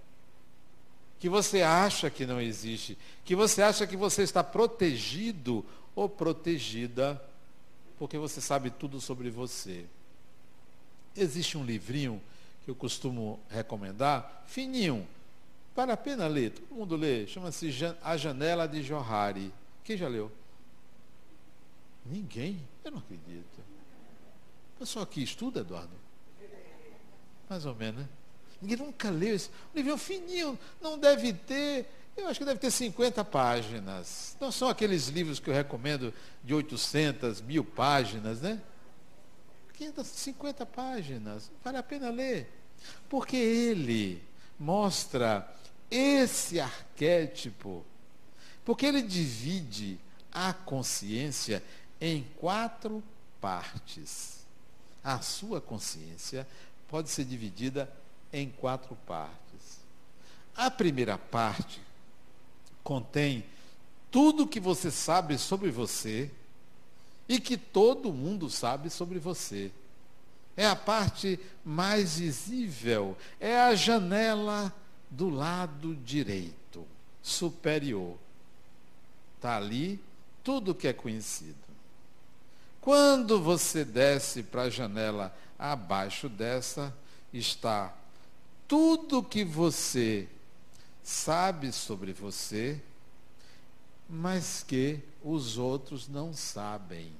[1.22, 2.98] Que você acha que não existe.
[3.24, 7.22] Que você acha que você está protegido ou protegida,
[7.96, 9.86] porque você sabe tudo sobre você.
[11.16, 12.20] Existe um livrinho
[12.64, 15.06] que eu costumo recomendar, fininho,
[15.76, 17.70] vale a pena ler, todo mundo lê, chama-se
[18.02, 19.54] A Janela de Johari.
[19.84, 20.28] Quem já leu?
[22.04, 22.58] Ninguém?
[22.84, 23.60] Eu não acredito.
[24.74, 25.94] O pessoal aqui estuda, Eduardo?
[27.48, 28.08] Mais ou menos, né?
[28.62, 29.50] Ninguém nunca leu isso.
[29.74, 34.36] Um livrinho fininho, não deve ter eu acho que deve ter 50 páginas.
[34.38, 36.12] Não são aqueles livros que eu recomendo
[36.44, 38.60] de 800, mil páginas, né?
[40.04, 41.50] 50 páginas.
[41.64, 42.52] Vale a pena ler.
[43.08, 44.22] Porque ele
[44.58, 45.50] mostra
[45.90, 47.84] esse arquétipo.
[48.64, 49.98] Porque ele divide
[50.30, 51.62] a consciência
[52.00, 53.02] em quatro
[53.40, 54.46] partes.
[55.02, 56.46] A sua consciência
[56.88, 57.90] pode ser dividida
[58.32, 59.80] em quatro partes.
[60.56, 61.80] A primeira parte
[62.82, 63.44] contém
[64.10, 66.30] tudo que você sabe sobre você
[67.28, 69.72] e que todo mundo sabe sobre você.
[70.56, 74.72] É a parte mais visível, é a janela
[75.10, 76.86] do lado direito,
[77.22, 78.18] superior.
[79.36, 79.98] Está ali
[80.44, 81.56] tudo que é conhecido.
[82.82, 86.94] Quando você desce para a janela abaixo dessa,
[87.32, 87.94] está
[88.72, 90.26] tudo que você
[91.02, 92.80] sabe sobre você,
[94.08, 97.12] mas que os outros não sabem.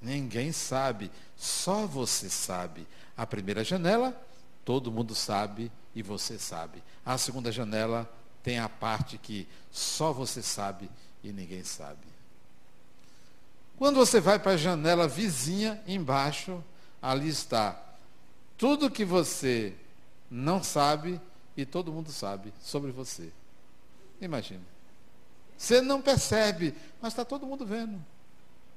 [0.00, 2.86] Ninguém sabe, só você sabe.
[3.14, 4.18] A primeira janela,
[4.64, 6.82] todo mundo sabe e você sabe.
[7.04, 8.10] A segunda janela
[8.42, 10.88] tem a parte que só você sabe
[11.22, 12.06] e ninguém sabe.
[13.76, 16.64] Quando você vai para a janela vizinha, embaixo,
[17.02, 17.78] ali está
[18.56, 19.76] tudo que você
[20.30, 21.20] não sabe
[21.56, 23.30] e todo mundo sabe sobre você.
[24.20, 24.62] Imagina.
[25.56, 28.04] Você não percebe, mas está todo mundo vendo.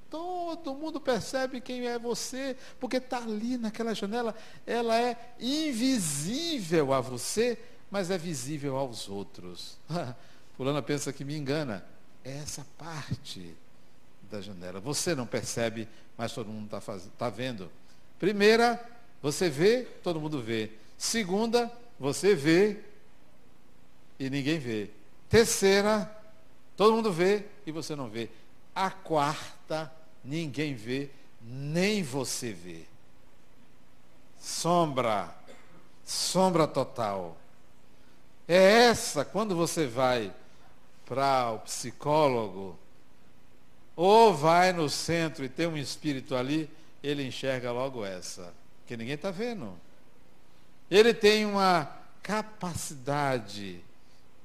[0.10, 4.36] Todo mundo percebe quem é você, porque está ali naquela janela.
[4.66, 7.58] Ela é invisível a você,
[7.90, 9.78] mas é visível aos outros.
[10.58, 11.86] Fulana pensa que me engana.
[12.24, 13.56] É essa parte
[14.30, 14.80] da janela.
[14.80, 15.88] Você não percebe,
[16.18, 17.72] mas todo mundo está tá vendo.
[18.20, 18.84] Primeira,
[19.22, 20.72] você vê, todo mundo vê.
[21.02, 22.78] Segunda, você vê
[24.20, 24.88] e ninguém vê.
[25.28, 26.08] Terceira,
[26.78, 28.30] todo mundo vê e você não vê.
[28.76, 29.92] A quarta,
[30.24, 31.10] ninguém vê,
[31.42, 32.84] nem você vê.
[34.40, 35.36] Sombra,
[36.06, 37.36] sombra total.
[38.48, 40.32] É essa, quando você vai
[41.04, 42.78] para o psicólogo,
[43.96, 46.70] ou vai no centro e tem um espírito ali,
[47.02, 48.54] ele enxerga logo essa,
[48.86, 49.76] que ninguém está vendo.
[50.92, 51.86] Ele tem uma
[52.22, 53.82] capacidade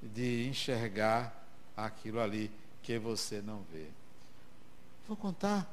[0.01, 1.45] de enxergar
[1.77, 2.53] aquilo ali
[2.85, 3.89] que você não vê.
[5.09, 5.69] Vou contar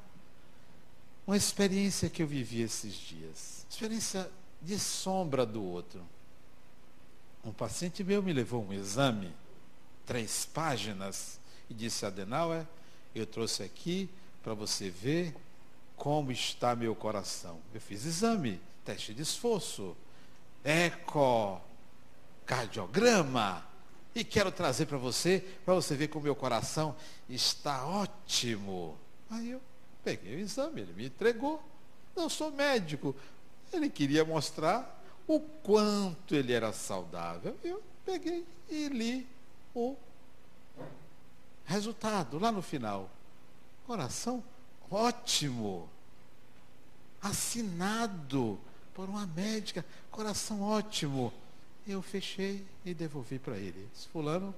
[1.24, 3.64] uma experiência que eu vivi esses dias.
[3.70, 4.28] Experiência
[4.60, 6.02] de sombra do outro.
[7.44, 9.32] Um paciente meu me levou um exame,
[10.04, 11.38] três páginas,
[11.70, 12.66] e disse, Adenauer,
[13.14, 14.10] eu trouxe aqui
[14.42, 15.36] para você ver
[15.94, 17.60] como está meu coração.
[17.72, 19.96] Eu fiz exame, teste de esforço
[20.64, 23.62] ecocardiograma.
[24.14, 26.96] E quero trazer para você, para você ver como meu coração
[27.28, 28.96] está ótimo.
[29.28, 29.60] Aí eu
[30.04, 31.60] peguei o exame, ele me entregou.
[32.14, 33.16] Não sou médico.
[33.72, 37.56] Ele queria mostrar o quanto ele era saudável.
[37.64, 39.26] Eu peguei e li
[39.74, 39.96] o
[41.64, 43.10] resultado lá no final.
[43.86, 44.44] Coração
[44.90, 45.88] ótimo.
[47.20, 48.60] Assinado
[48.94, 51.32] por uma médica, coração ótimo.
[51.86, 53.88] Eu fechei e devolvi para ele.
[53.92, 54.54] Disse, fulano,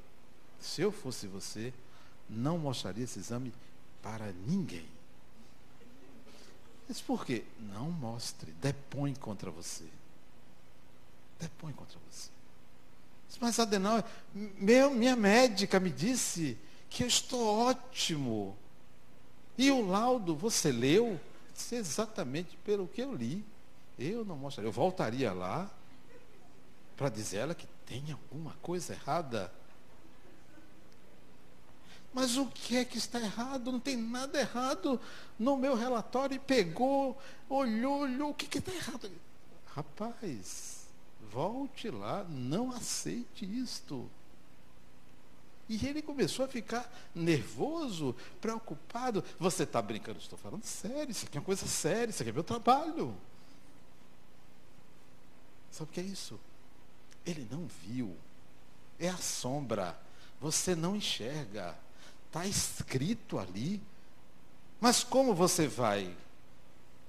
[0.61, 1.73] se eu fosse você,
[2.29, 3.53] não mostraria esse exame
[4.03, 4.87] para ninguém.
[6.87, 7.43] Disse, por quê?
[7.59, 9.87] Não mostre, depõe contra você.
[11.41, 12.31] Depõe contra você.
[13.27, 16.57] Disse, mas Adenauer, meu, minha médica me disse
[16.89, 18.57] que eu estou ótimo.
[19.59, 21.19] E o laudo, você leu?
[21.55, 23.43] Disse, exatamente pelo que eu li.
[23.99, 24.69] Eu não mostraria.
[24.69, 25.71] Eu voltaria lá
[26.97, 29.53] para dizer ela que tem alguma coisa errada.
[32.13, 33.71] Mas o que é que está errado?
[33.71, 34.99] Não tem nada errado
[35.39, 36.35] no meu relatório.
[36.35, 37.17] E pegou,
[37.49, 38.31] olhou, olhou.
[38.31, 39.11] O que, que está errado?
[39.67, 40.87] Rapaz,
[41.31, 44.09] volte lá, não aceite isto.
[45.69, 49.23] E ele começou a ficar nervoso, preocupado.
[49.39, 50.19] Você está brincando?
[50.19, 53.15] Estou falando sério, isso aqui é uma coisa séria, isso aqui é meu trabalho.
[55.77, 56.41] Sabe o que é isso?
[57.27, 58.17] Ele não viu.
[58.99, 59.95] É a sombra.
[60.41, 61.77] Você não enxerga.
[62.27, 63.83] Está escrito ali.
[64.81, 66.17] Mas como você vai?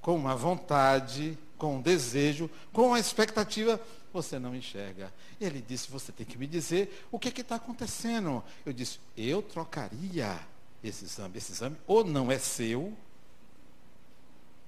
[0.01, 3.80] Com uma vontade, com um desejo, com uma expectativa,
[4.12, 5.13] você não enxerga.
[5.39, 8.43] Ele disse: Você tem que me dizer o que está acontecendo.
[8.65, 10.38] Eu disse: Eu trocaria
[10.84, 11.38] esse exame.
[11.38, 12.93] Esse exame ou não é seu,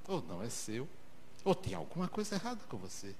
[0.08, 0.88] ou não é seu,
[1.44, 3.14] ou tem alguma coisa errada com você.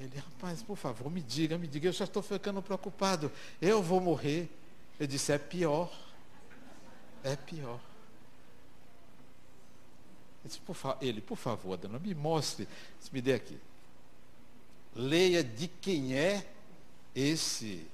[0.00, 3.32] Ele, rapaz, por favor, me diga, me diga, eu já estou ficando preocupado.
[3.60, 4.48] Eu vou morrer.
[4.98, 5.92] Eu disse, é pior.
[7.24, 7.80] É pior.
[10.44, 12.68] Disse, por ele, por favor, me mostre.
[12.98, 13.58] Disse, me dê aqui.
[14.94, 16.46] Leia de quem é
[17.14, 17.86] esse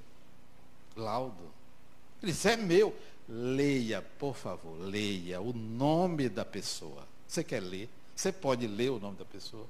[0.95, 1.53] laudo.
[2.23, 2.95] Ele disse, é meu.
[3.27, 7.09] Leia, por favor, leia o nome da pessoa.
[7.27, 7.89] Você quer ler?
[8.15, 9.67] Você pode ler o nome da pessoa?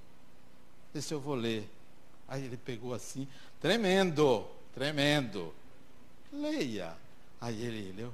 [0.93, 1.69] Disse, eu vou ler.
[2.27, 3.29] Aí ele pegou assim,
[3.61, 5.55] tremendo, tremendo.
[6.33, 6.97] Leia.
[7.41, 8.13] Aí ele leu.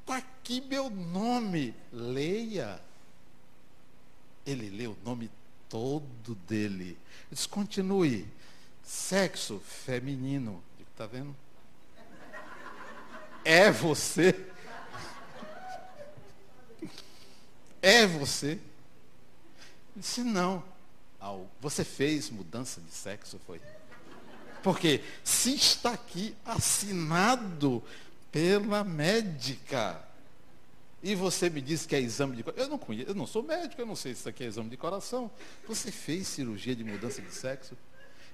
[0.00, 1.74] Está aqui meu nome.
[1.92, 2.80] Leia.
[4.44, 5.30] Ele leu o nome
[5.68, 6.98] todo dele.
[7.30, 8.26] Diz, continue.
[8.82, 10.62] Sexo feminino.
[10.92, 11.34] Está vendo?
[13.44, 14.34] É você.
[17.82, 18.52] É você?
[18.52, 18.60] Ele
[19.94, 20.64] disse, não.
[21.26, 21.50] Ao.
[21.60, 23.60] Você fez mudança de sexo, foi?
[24.62, 27.82] Porque se está aqui assinado
[28.32, 30.02] pela médica,
[31.02, 32.64] e você me disse que é exame de coração.
[32.64, 34.70] Eu não conheço, eu não sou médico, eu não sei se isso aqui é exame
[34.70, 35.30] de coração.
[35.68, 37.76] Você fez cirurgia de mudança de sexo?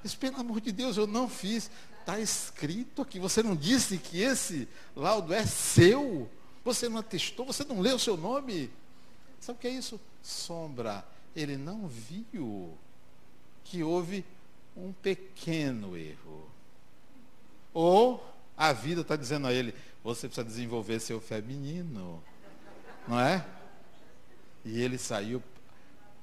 [0.05, 1.71] Isso, pelo amor de Deus, eu não fiz.
[2.01, 3.19] Está escrito aqui.
[3.19, 4.67] Você não disse que esse
[4.97, 6.29] laudo é seu?
[6.65, 7.47] Você não atestou?
[7.47, 8.71] Você não leu o seu nome?
[9.41, 10.01] Sabe o que é isso?
[10.23, 11.05] Sombra.
[11.35, 12.77] Ele não viu
[13.65, 14.25] que houve
[14.77, 16.51] um pequeno erro.
[17.73, 18.25] Ou
[18.57, 19.75] a vida está dizendo a ele,
[20.05, 22.23] você precisa desenvolver seu feminino.
[23.09, 23.45] Não é?
[24.65, 25.43] E ele saiu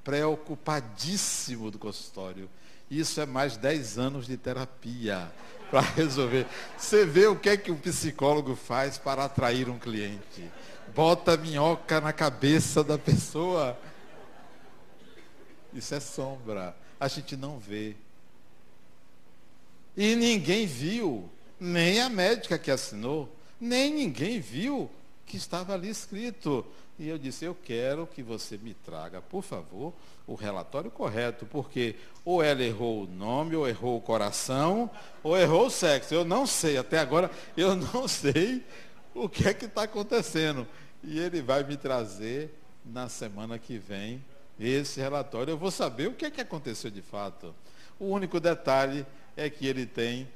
[0.03, 2.49] preocupadíssimo do consultório.
[2.89, 5.32] Isso é mais 10 anos de terapia
[5.70, 6.47] para resolver.
[6.78, 10.49] Você vê o que é que o psicólogo faz para atrair um cliente.
[10.95, 13.78] Bota minhoca na cabeça da pessoa.
[15.74, 16.76] Isso é sombra.
[16.99, 17.95] A gente não vê.
[19.95, 24.89] E ninguém viu, nem a médica que assinou, nem ninguém viu
[25.26, 26.65] que estava ali escrito.
[26.97, 29.93] E eu disse: Eu quero que você me traga, por favor,
[30.28, 31.95] o relatório correto, porque
[32.26, 34.89] ou ela errou o nome, ou errou o coração,
[35.24, 36.13] ou errou o sexo.
[36.13, 38.63] Eu não sei, até agora eu não sei
[39.13, 40.67] o que é que está acontecendo.
[41.03, 42.53] E ele vai me trazer
[42.86, 44.24] na semana que vem
[44.60, 45.51] esse relatório.
[45.51, 47.55] Eu vou saber o que é que aconteceu de fato.
[47.99, 49.05] O único detalhe
[49.38, 50.28] é que ele tem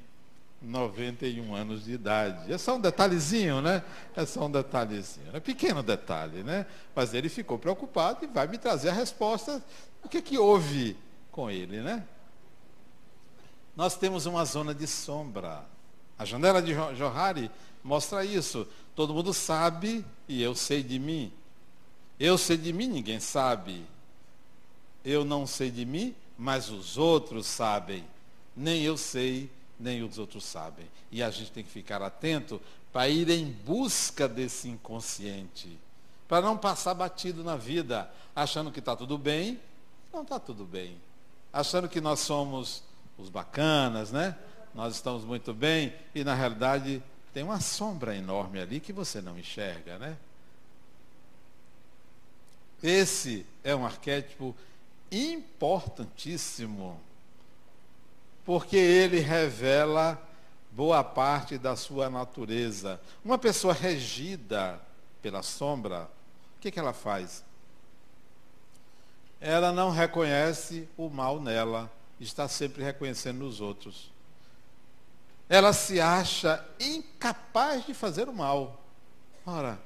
[0.62, 2.52] 91 anos de idade.
[2.52, 3.82] É só um detalhezinho, né?
[4.16, 5.28] É só um detalhezinho.
[5.32, 6.66] É um pequeno detalhe, né?
[6.94, 9.62] Mas ele ficou preocupado e vai me trazer a resposta.
[10.02, 10.96] O que, que houve
[11.30, 12.04] com ele, né?
[13.76, 15.64] Nós temos uma zona de sombra.
[16.18, 17.50] A janela de Johari
[17.82, 18.66] mostra isso.
[18.94, 21.32] Todo mundo sabe e eu sei de mim.
[22.18, 23.84] Eu sei de mim, ninguém sabe.
[25.04, 28.04] Eu não sei de mim, mas os outros sabem.
[28.56, 30.86] Nem eu sei nem os outros sabem.
[31.10, 32.60] E a gente tem que ficar atento
[32.92, 35.78] para ir em busca desse inconsciente.
[36.28, 39.60] Para não passar batido na vida, achando que está tudo bem,
[40.12, 40.96] não está tudo bem.
[41.52, 42.82] Achando que nós somos
[43.18, 44.36] os bacanas, né?
[44.74, 47.02] Nós estamos muito bem, e na realidade
[47.32, 50.16] tem uma sombra enorme ali que você não enxerga, né?
[52.82, 54.54] Esse é um arquétipo
[55.10, 57.00] importantíssimo
[58.44, 60.20] porque ele revela
[60.70, 63.00] boa parte da sua natureza.
[63.24, 64.80] Uma pessoa regida
[65.22, 66.10] pela sombra,
[66.56, 67.42] o que, que ela faz?
[69.40, 71.90] Ela não reconhece o mal nela,
[72.20, 74.12] está sempre reconhecendo nos outros.
[75.48, 78.80] Ela se acha incapaz de fazer o mal.
[79.46, 79.78] Ora,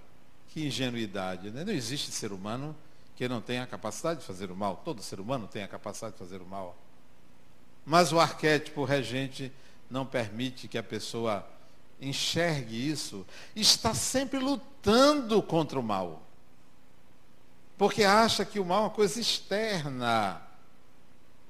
[0.48, 1.64] que ingenuidade, né?
[1.64, 2.74] Não existe ser humano
[3.18, 4.80] que não tenha a capacidade de fazer o mal.
[4.84, 6.76] Todo ser humano tem a capacidade de fazer o mal.
[7.84, 9.52] Mas o arquétipo regente
[9.90, 11.44] não permite que a pessoa
[12.00, 13.26] enxergue isso.
[13.56, 16.22] Está sempre lutando contra o mal.
[17.76, 20.40] Porque acha que o mal é uma coisa externa.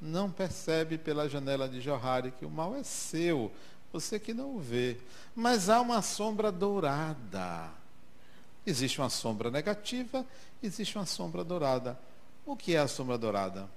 [0.00, 3.52] Não percebe pela janela de Johari que o mal é seu.
[3.92, 4.96] Você que não o vê.
[5.36, 7.70] Mas há uma sombra dourada.
[8.68, 10.26] Existe uma sombra negativa,
[10.62, 11.98] existe uma sombra dourada.
[12.44, 13.68] O que é a sombra dourada?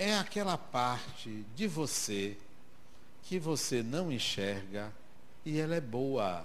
[0.00, 2.34] é aquela parte de você
[3.24, 4.90] que você não enxerga
[5.44, 6.42] e ela é boa,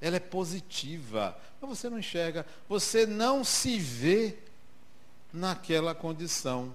[0.00, 4.36] ela é positiva, mas você não enxerga, você não se vê
[5.32, 6.74] naquela condição.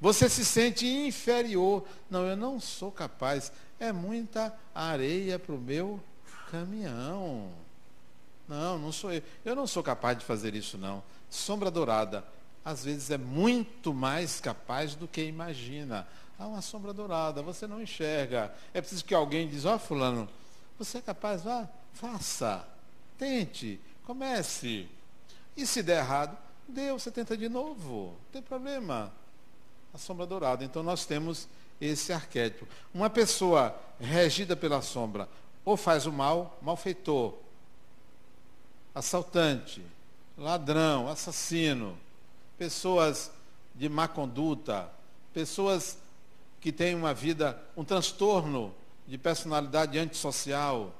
[0.00, 1.84] Você se sente inferior.
[2.08, 3.50] Não, eu não sou capaz.
[3.80, 6.00] É muita areia para o meu
[6.48, 7.50] caminhão.
[8.48, 9.22] Não, não sou eu.
[9.44, 11.02] Eu não sou capaz de fazer isso, não.
[11.28, 12.24] Sombra dourada
[12.66, 16.04] às vezes é muito mais capaz do que imagina.
[16.36, 18.52] Há uma sombra dourada, você não enxerga.
[18.74, 20.28] É preciso que alguém diz, ó oh, fulano,
[20.76, 22.66] você é capaz, vá, faça,
[23.16, 24.88] tente, comece.
[25.56, 26.36] E se der errado,
[26.66, 29.12] deu, você tenta de novo, não tem problema.
[29.94, 30.64] A sombra dourada.
[30.64, 31.46] Então nós temos
[31.80, 32.66] esse arquétipo.
[32.92, 35.28] Uma pessoa regida pela sombra,
[35.64, 37.32] ou faz o mal, malfeitor,
[38.96, 39.84] assaltante,
[40.38, 41.98] ladrão, assassino,
[42.56, 43.30] pessoas
[43.74, 44.90] de má conduta,
[45.34, 45.98] pessoas
[46.62, 48.74] que têm uma vida, um transtorno
[49.06, 50.94] de personalidade antissocial,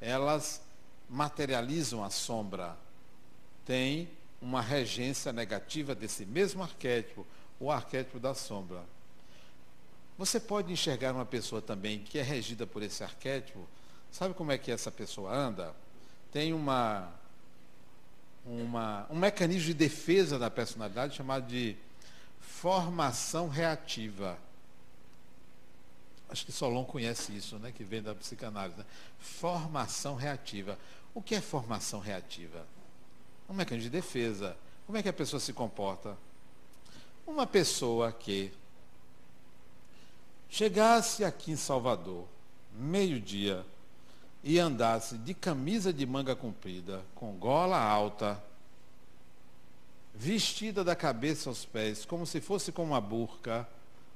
[0.00, 0.60] elas
[1.08, 2.76] materializam a sombra.
[3.64, 4.08] Tem
[4.42, 7.24] uma regência negativa desse mesmo arquétipo,
[7.60, 8.82] o arquétipo da sombra.
[10.18, 13.64] Você pode enxergar uma pessoa também que é regida por esse arquétipo.
[14.10, 15.72] Sabe como é que essa pessoa anda?
[16.32, 17.16] Tem uma
[18.48, 21.76] uma, um mecanismo de defesa da personalidade chamado de
[22.40, 24.38] formação reativa.
[26.30, 28.78] Acho que Solon conhece isso, né, que vem da psicanálise.
[28.78, 28.84] Né?
[29.18, 30.78] Formação reativa.
[31.14, 32.66] O que é formação reativa?
[33.48, 34.56] Um mecanismo de defesa.
[34.86, 36.16] Como é que a pessoa se comporta?
[37.26, 38.52] Uma pessoa que
[40.48, 42.26] chegasse aqui em Salvador,
[42.72, 43.64] meio-dia,
[44.42, 48.42] e andasse de camisa de manga comprida, com gola alta,
[50.14, 53.68] vestida da cabeça aos pés, como se fosse com uma burca,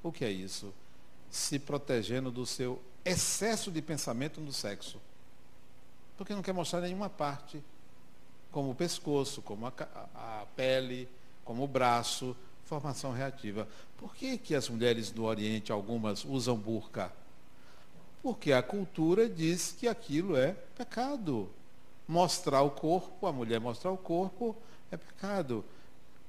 [0.02, 0.72] o que é isso?
[1.30, 5.00] Se protegendo do seu excesso de pensamento no sexo.
[6.16, 7.62] Porque não quer mostrar nenhuma parte,
[8.50, 9.72] como o pescoço, como a,
[10.14, 11.08] a pele,
[11.44, 13.68] como o braço, formação reativa.
[13.96, 17.12] Por que, que as mulheres do Oriente, algumas, usam burca?
[18.22, 21.50] Porque a cultura diz que aquilo é pecado.
[22.06, 24.56] Mostrar o corpo, a mulher mostrar o corpo,
[24.90, 25.64] é pecado.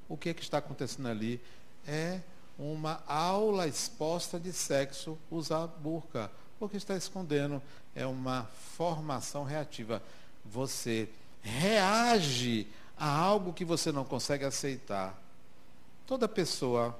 [0.09, 1.39] O que, é que está acontecendo ali?
[1.87, 2.19] É
[2.57, 6.31] uma aula exposta de sexo usar burca.
[6.59, 7.61] Porque está escondendo.
[7.95, 10.01] É uma formação reativa.
[10.45, 11.07] Você
[11.41, 12.67] reage
[12.97, 15.15] a algo que você não consegue aceitar.
[16.07, 16.97] Toda pessoa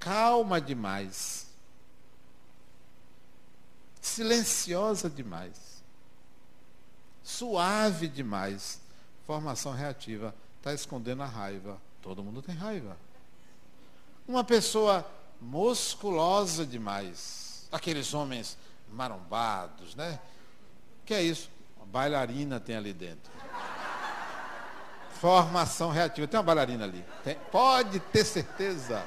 [0.00, 1.51] calma demais
[4.02, 5.82] silenciosa demais,
[7.22, 8.82] suave demais.
[9.24, 11.80] Formação reativa está escondendo a raiva.
[12.02, 12.96] Todo mundo tem raiva.
[14.26, 15.08] Uma pessoa
[15.40, 18.58] musculosa demais, aqueles homens
[18.90, 20.18] marombados, né?
[21.06, 21.48] Que é isso?
[21.76, 23.30] Uma bailarina tem ali dentro.
[25.20, 26.26] Formação reativa.
[26.26, 27.04] Tem uma bailarina ali.
[27.22, 29.06] Tem, pode ter certeza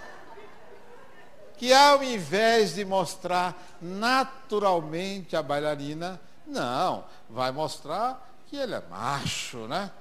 [1.57, 9.67] que ao invés de mostrar naturalmente a bailarina, não, vai mostrar que ele é macho,
[9.67, 9.91] né?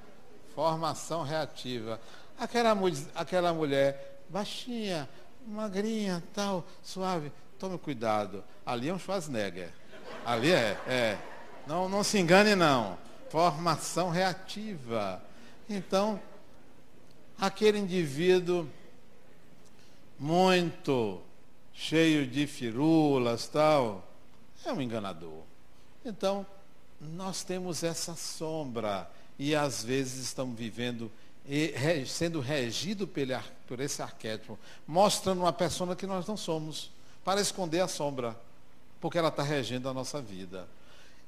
[0.53, 1.99] Formação reativa.
[2.39, 2.77] Aquela,
[3.15, 5.09] aquela mulher baixinha,
[5.47, 8.43] magrinha, tal, suave, tome cuidado.
[8.65, 9.69] Ali é um Schwarzenegger.
[10.25, 11.17] Ali é, é.
[11.67, 12.97] Não, não se engane não.
[13.29, 15.21] Formação reativa.
[15.69, 16.21] Então,
[17.39, 18.69] aquele indivíduo
[20.19, 21.21] muito
[21.75, 24.07] cheio de firulas, tal,
[24.65, 25.43] é um enganador.
[26.03, 26.45] Então,
[26.99, 31.11] nós temos essa sombra e às vezes estamos vivendo
[32.07, 33.07] sendo regido
[33.67, 34.57] por esse arquétipo,
[34.87, 36.89] mostrando uma pessoa que nós não somos,
[37.23, 38.35] para esconder a sombra,
[38.99, 40.67] porque ela está regendo a nossa vida.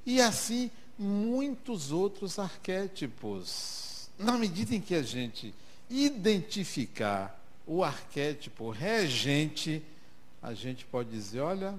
[0.04, 4.10] E assim, muitos outros arquétipos.
[4.18, 5.54] Na medida em que a gente
[5.88, 9.82] identificar o arquétipo regente,
[10.42, 11.74] a gente pode dizer, olha,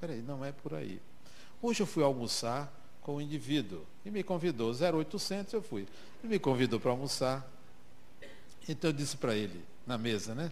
[0.00, 1.00] peraí, não é por aí.
[1.62, 2.72] Hoje eu fui almoçar
[3.02, 5.86] com um indivíduo e me convidou, 0800 eu fui.
[6.22, 7.46] Ele me convidou para almoçar.
[8.68, 10.50] Então eu disse para ele, na mesa, né?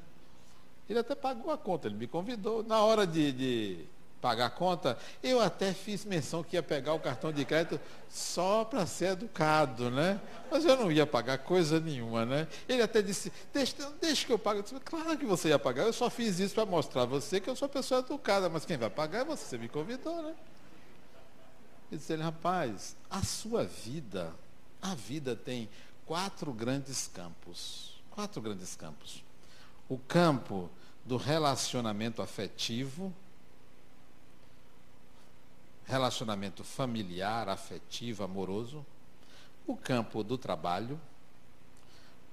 [0.88, 2.62] Ele até pagou a conta, ele me convidou.
[2.62, 3.84] Na hora de, de
[4.20, 8.64] pagar a conta, eu até fiz menção que ia pegar o cartão de crédito só
[8.64, 10.20] para ser educado, né?
[10.50, 12.48] Mas eu não ia pagar coisa nenhuma, né?
[12.68, 14.60] Ele até disse, deixa, deixa que eu pague.
[14.60, 17.40] Eu disse, claro que você ia pagar, eu só fiz isso para mostrar a você
[17.40, 20.34] que eu sou pessoa educada, mas quem vai pagar é você, você me convidou, né?
[21.90, 24.34] Eu disse ele, rapaz, a sua vida,
[24.82, 25.68] a vida tem
[26.04, 28.00] quatro grandes campos.
[28.10, 29.22] Quatro grandes campos.
[29.88, 30.68] O campo
[31.04, 33.14] do relacionamento afetivo,
[35.88, 38.84] relacionamento familiar, afetivo, amoroso,
[39.66, 41.00] o campo do trabalho,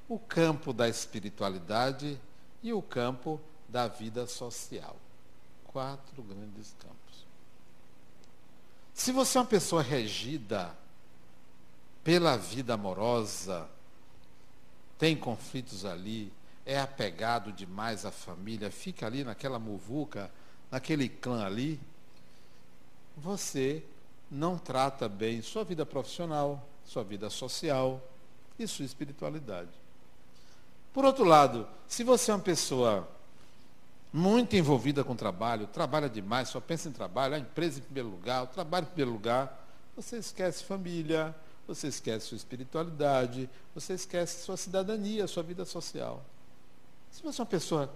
[0.09, 2.19] o campo da espiritualidade
[2.61, 4.97] e o campo da vida social.
[5.63, 7.25] Quatro grandes campos.
[8.93, 10.75] Se você é uma pessoa regida
[12.03, 13.69] pela vida amorosa,
[14.97, 16.31] tem conflitos ali,
[16.65, 20.29] é apegado demais à família, fica ali naquela muvuca,
[20.69, 21.79] naquele clã ali,
[23.17, 23.83] você
[24.29, 28.01] não trata bem sua vida profissional, sua vida social
[28.57, 29.69] e sua espiritualidade.
[30.93, 33.07] Por outro lado, se você é uma pessoa
[34.11, 38.43] muito envolvida com trabalho, trabalha demais, só pensa em trabalho, a empresa em primeiro lugar,
[38.43, 41.35] o trabalho em primeiro lugar, você esquece família,
[41.67, 46.23] você esquece sua espiritualidade, você esquece sua cidadania, sua vida social.
[47.11, 47.89] Se você é uma pessoa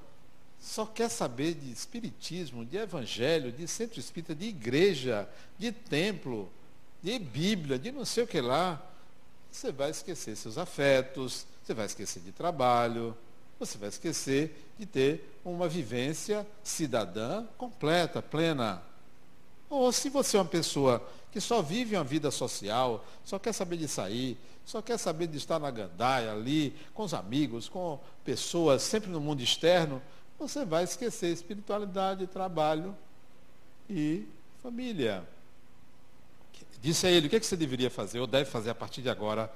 [0.60, 6.51] só quer saber de espiritismo, de evangelho, de centro espírita, de igreja, de templo,
[7.01, 8.82] de Bíblia, de não sei o que lá,
[9.51, 13.16] você vai esquecer seus afetos, você vai esquecer de trabalho,
[13.60, 18.82] você vai esquecer de ter uma vivência cidadã completa, plena.
[19.70, 23.78] Ou se você é uma pessoa que só vive uma vida social, só quer saber
[23.78, 28.82] de sair, só quer saber de estar na gandaia ali, com os amigos, com pessoas,
[28.82, 30.01] sempre no mundo externo,
[30.40, 32.96] você vai esquecer espiritualidade, trabalho
[33.90, 34.26] e
[34.64, 35.28] família.
[36.82, 39.02] Disse a ele: o que, é que você deveria fazer, ou deve fazer a partir
[39.02, 39.52] de agora?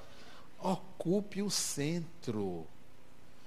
[0.60, 2.66] Ocupe o centro.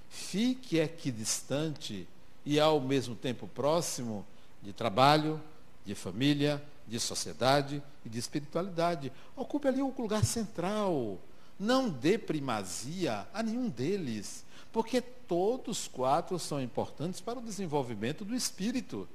[0.10, 2.08] Fique equidistante
[2.46, 4.26] e ao mesmo tempo próximo
[4.64, 5.40] de trabalho,
[5.86, 9.12] de família, de sociedade e de espiritualidade.
[9.36, 11.20] Ocupe ali o lugar central.
[11.60, 14.46] Não dê primazia a nenhum deles,
[14.78, 19.10] porque todos quatro são importantes para o desenvolvimento do espírito,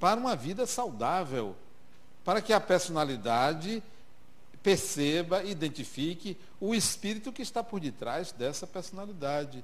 [0.00, 1.54] para uma vida saudável,
[2.24, 3.82] para que a personalidade
[4.62, 9.62] perceba, identifique o espírito que está por detrás dessa personalidade.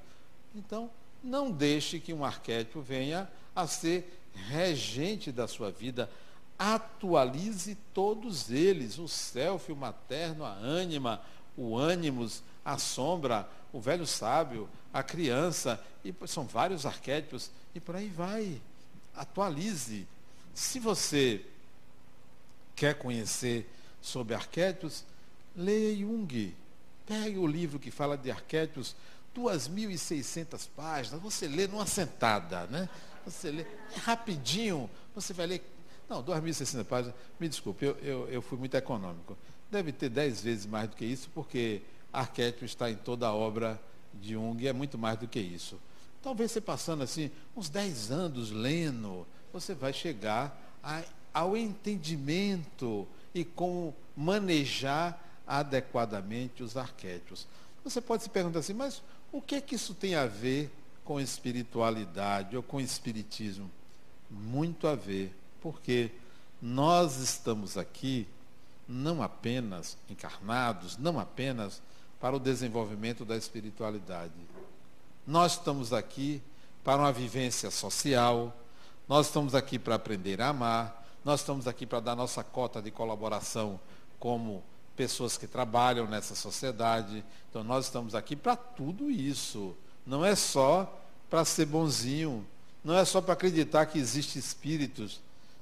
[0.54, 0.90] Então,
[1.24, 3.26] não deixe que um arquétipo venha
[3.56, 6.10] a ser regente da sua vida.
[6.58, 11.22] Atualize todos eles, o self, o materno, a ânima,
[11.56, 17.96] o ânimos, a sombra, o velho sábio, a criança, e são vários arquétipos, e por
[17.96, 18.60] aí vai.
[19.14, 20.06] Atualize.
[20.54, 21.44] Se você
[22.74, 23.68] quer conhecer
[24.00, 25.04] sobre arquétipos,
[25.54, 26.54] leia Jung.
[27.06, 28.94] Pegue o livro que fala de arquétipos,
[29.36, 32.88] 2.600 páginas, você lê numa sentada, né?
[33.24, 33.66] Você lê
[34.02, 35.62] rapidinho, você vai ler.
[36.08, 39.36] Não, 2.600 páginas, me desculpe, eu, eu, eu fui muito econômico.
[39.70, 41.82] Deve ter dez vezes mais do que isso, porque
[42.12, 43.80] arquétipo está em toda a obra
[44.14, 45.78] de Jung, e é muito mais do que isso.
[46.22, 51.02] Talvez você passando assim, uns 10 anos lendo, você vai chegar a,
[51.32, 57.46] ao entendimento e como manejar adequadamente os arquétipos.
[57.82, 59.02] Você pode se perguntar assim, mas
[59.32, 60.70] o que é que isso tem a ver
[61.04, 63.70] com espiritualidade ou com espiritismo?
[64.30, 66.10] Muito a ver, porque
[66.60, 68.28] nós estamos aqui
[68.86, 71.80] não apenas encarnados, não apenas
[72.20, 74.34] para o desenvolvimento da espiritualidade.
[75.26, 76.42] Nós estamos aqui
[76.84, 78.54] para uma vivência social,
[79.08, 82.90] nós estamos aqui para aprender a amar, nós estamos aqui para dar nossa cota de
[82.90, 83.80] colaboração
[84.18, 84.62] como
[84.94, 87.24] pessoas que trabalham nessa sociedade.
[87.48, 89.74] Então nós estamos aqui para tudo isso.
[90.06, 91.00] Não é só
[91.30, 92.46] para ser bonzinho,
[92.84, 95.20] não é só para acreditar que existem espíritos,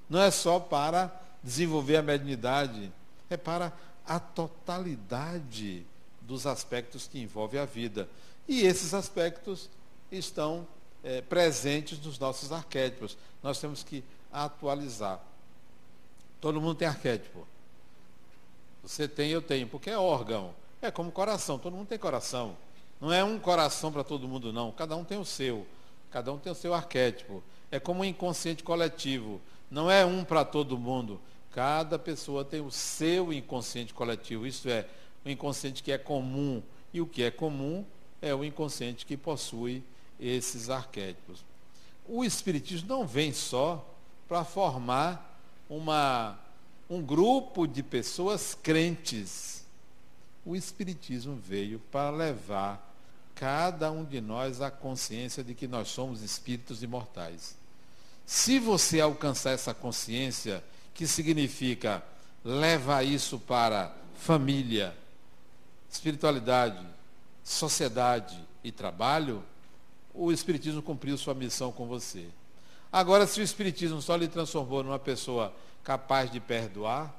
[0.09, 2.93] não é só para desenvolver a mediunidade,
[3.31, 3.73] é para
[4.07, 5.87] a totalidade
[6.29, 8.09] dos aspectos que envolvem a vida.
[8.47, 9.71] E esses aspectos
[10.13, 10.69] estão
[11.03, 13.17] é, presentes nos nossos arquétipos.
[13.43, 15.21] Nós temos que atualizar.
[16.39, 17.47] Todo mundo tem arquétipo.
[18.83, 20.55] Você tem, eu tenho, porque é órgão.
[20.83, 22.57] É como coração, todo mundo tem coração.
[23.01, 24.71] Não é um coração para todo mundo, não.
[24.71, 25.67] Cada um tem o seu.
[26.11, 27.43] Cada um tem o seu arquétipo.
[27.71, 29.41] É como um inconsciente coletivo.
[29.71, 31.21] Não é um para todo mundo.
[31.51, 34.47] Cada pessoa tem o seu inconsciente coletivo.
[34.47, 34.87] Isso é,
[35.25, 36.63] o inconsciente que é comum.
[36.93, 37.85] E o que é comum
[38.21, 39.83] é o inconsciente que possui
[40.19, 41.45] esses arquétipos.
[42.07, 43.87] O Espiritismo não vem só
[44.27, 46.39] para formar uma,
[46.89, 49.65] um grupo de pessoas crentes.
[50.45, 52.89] O Espiritismo veio para levar
[53.35, 57.57] cada um de nós à consciência de que nós somos espíritos imortais.
[58.27, 60.63] Se você alcançar essa consciência,
[60.93, 62.03] que significa
[62.45, 64.97] levar isso para família,
[65.91, 66.87] espiritualidade,
[67.43, 69.43] sociedade e trabalho,
[70.13, 72.27] o Espiritismo cumpriu sua missão com você.
[72.91, 77.15] Agora, se o Espiritismo só lhe transformou numa pessoa capaz de perdoar,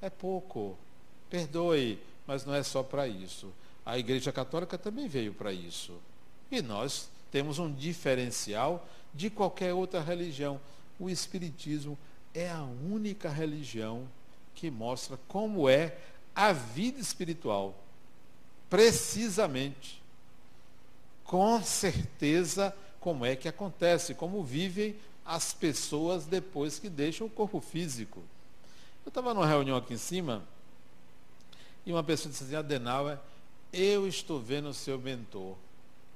[0.00, 0.76] é pouco.
[1.28, 3.52] Perdoe, mas não é só para isso.
[3.84, 5.98] A Igreja Católica também veio para isso.
[6.50, 10.60] E nós temos um diferencial de qualquer outra religião.
[10.98, 11.98] O Espiritismo
[12.34, 14.08] é a única religião
[14.54, 15.96] que mostra como é
[16.34, 17.74] a vida espiritual.
[18.70, 20.00] Precisamente.
[21.24, 24.96] Com certeza como é que acontece, como vivem
[25.26, 28.22] as pessoas depois que deixam o corpo físico.
[29.04, 30.42] Eu estava numa reunião aqui em cima
[31.84, 33.18] e uma pessoa disse assim, Adenauer,
[33.72, 35.56] eu estou vendo o seu mentor.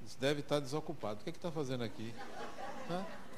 [0.05, 1.19] Isso deve estar desocupado.
[1.19, 2.13] O que é está fazendo aqui?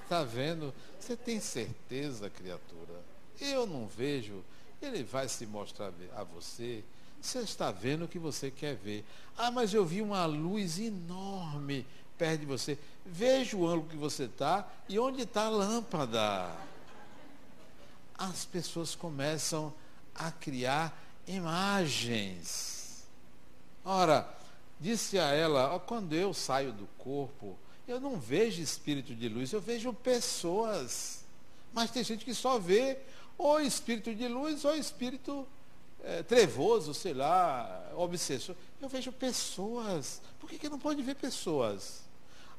[0.03, 0.73] Está vendo?
[0.99, 3.01] Você tem certeza, criatura?
[3.39, 4.43] Eu não vejo.
[4.81, 6.83] Ele vai se mostrar a você.
[7.27, 9.03] Você está vendo o que você quer ver.
[9.37, 11.85] Ah, mas eu vi uma luz enorme
[12.17, 12.79] perto de você.
[13.05, 16.49] Veja o ângulo que você está e onde está a lâmpada.
[18.17, 19.73] As pessoas começam
[20.15, 20.97] a criar
[21.27, 23.05] imagens.
[23.83, 24.33] Ora,
[24.79, 29.59] disse a ela, quando eu saio do corpo, eu não vejo espírito de luz, eu
[29.59, 31.25] vejo pessoas.
[31.73, 32.99] Mas tem gente que só vê
[33.37, 35.45] ou espírito de luz ou espírito
[36.03, 38.55] é, trevoso, sei lá, obsessor.
[38.81, 40.21] Eu vejo pessoas.
[40.39, 42.07] Por que, que não pode ver pessoas?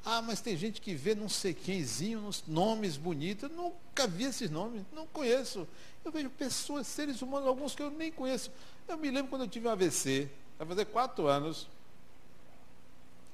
[0.05, 3.49] Ah, mas tem gente que vê não sei quemzinho, nos nomes bonitos.
[3.49, 5.67] Eu nunca vi esses nomes, não conheço.
[6.03, 8.51] Eu vejo pessoas, seres humanos, alguns que eu nem conheço.
[8.87, 11.67] Eu me lembro quando eu tive um AVC, vai fazer quatro anos.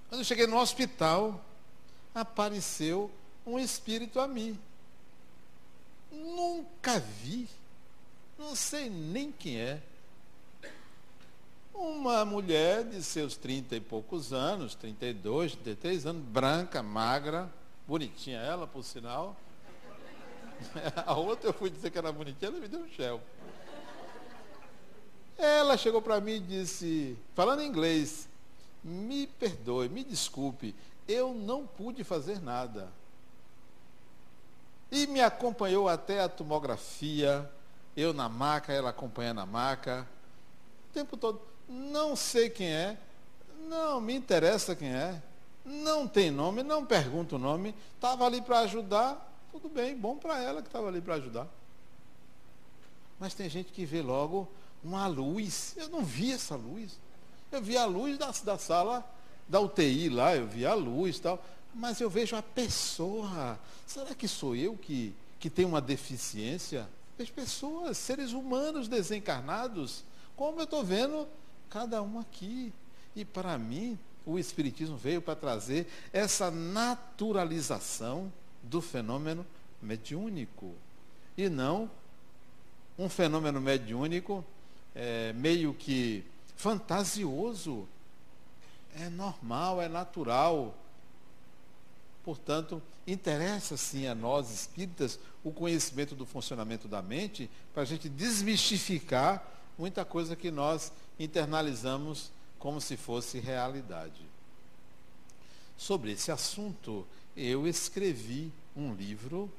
[0.10, 1.44] Quando eu cheguei no hospital,
[2.14, 3.12] apareceu
[3.46, 4.58] um espírito a mim.
[6.12, 7.48] Nunca vi,
[8.38, 9.82] não sei nem quem é.
[11.76, 17.52] Uma mulher de seus trinta e poucos anos, 32, 33 anos, branca, magra,
[17.86, 19.36] bonitinha ela, por sinal.
[21.06, 23.22] A outra eu fui dizer que era bonitinha, ela me deu um gel.
[25.38, 28.30] Ela chegou para mim e disse, falando em inglês,
[28.82, 30.74] me perdoe, me desculpe,
[31.06, 32.90] eu não pude fazer nada.
[34.90, 37.50] E me acompanhou até a tomografia,
[37.98, 40.08] eu na maca, ela acompanhando a maca,
[40.90, 41.42] o tempo todo.
[41.68, 42.98] Não sei quem é,
[43.68, 45.22] não me interessa quem é,
[45.66, 50.40] não tem nome, não pergunto o nome, estava ali para ajudar, tudo bem, bom para
[50.42, 51.48] ela que estava ali para ajudar.
[53.20, 54.48] Mas tem gente que vê logo
[54.84, 57.00] uma luz, eu não vi essa luz.
[57.52, 59.04] Eu vi a luz da, da sala
[59.48, 61.44] da UTI lá, eu vi a luz e tal,
[61.74, 63.60] mas eu vejo a pessoa.
[63.86, 66.88] Será que sou eu que, que tenho uma deficiência?
[67.18, 70.04] As pessoas, seres humanos desencarnados,
[70.36, 71.28] como eu estou vendo
[71.70, 72.74] cada um aqui.
[73.16, 78.32] E para mim, o Espiritismo veio para trazer essa naturalização
[78.64, 79.46] do fenômeno
[79.82, 80.74] mediúnico.
[81.38, 81.90] E não
[82.98, 84.44] um fenômeno mediúnico
[84.94, 86.24] é, meio que
[86.56, 87.88] fantasioso.
[88.98, 90.76] É normal, é natural.
[92.24, 98.10] Portanto, interessa sim a nós espíritas o conhecimento do funcionamento da mente para a gente
[98.10, 99.46] desmistificar
[99.78, 104.22] muita coisa que nós internalizamos como se fosse realidade.
[105.78, 107.06] Sobre esse assunto,
[107.36, 109.52] eu escrevi um livro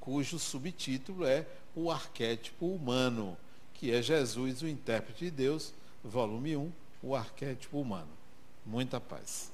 [0.00, 3.36] cujo subtítulo é O Arquétipo Humano,
[3.72, 8.10] que é Jesus, o intérprete de Deus, volume 1, O Arquétipo Humano.
[8.66, 9.53] Muita paz.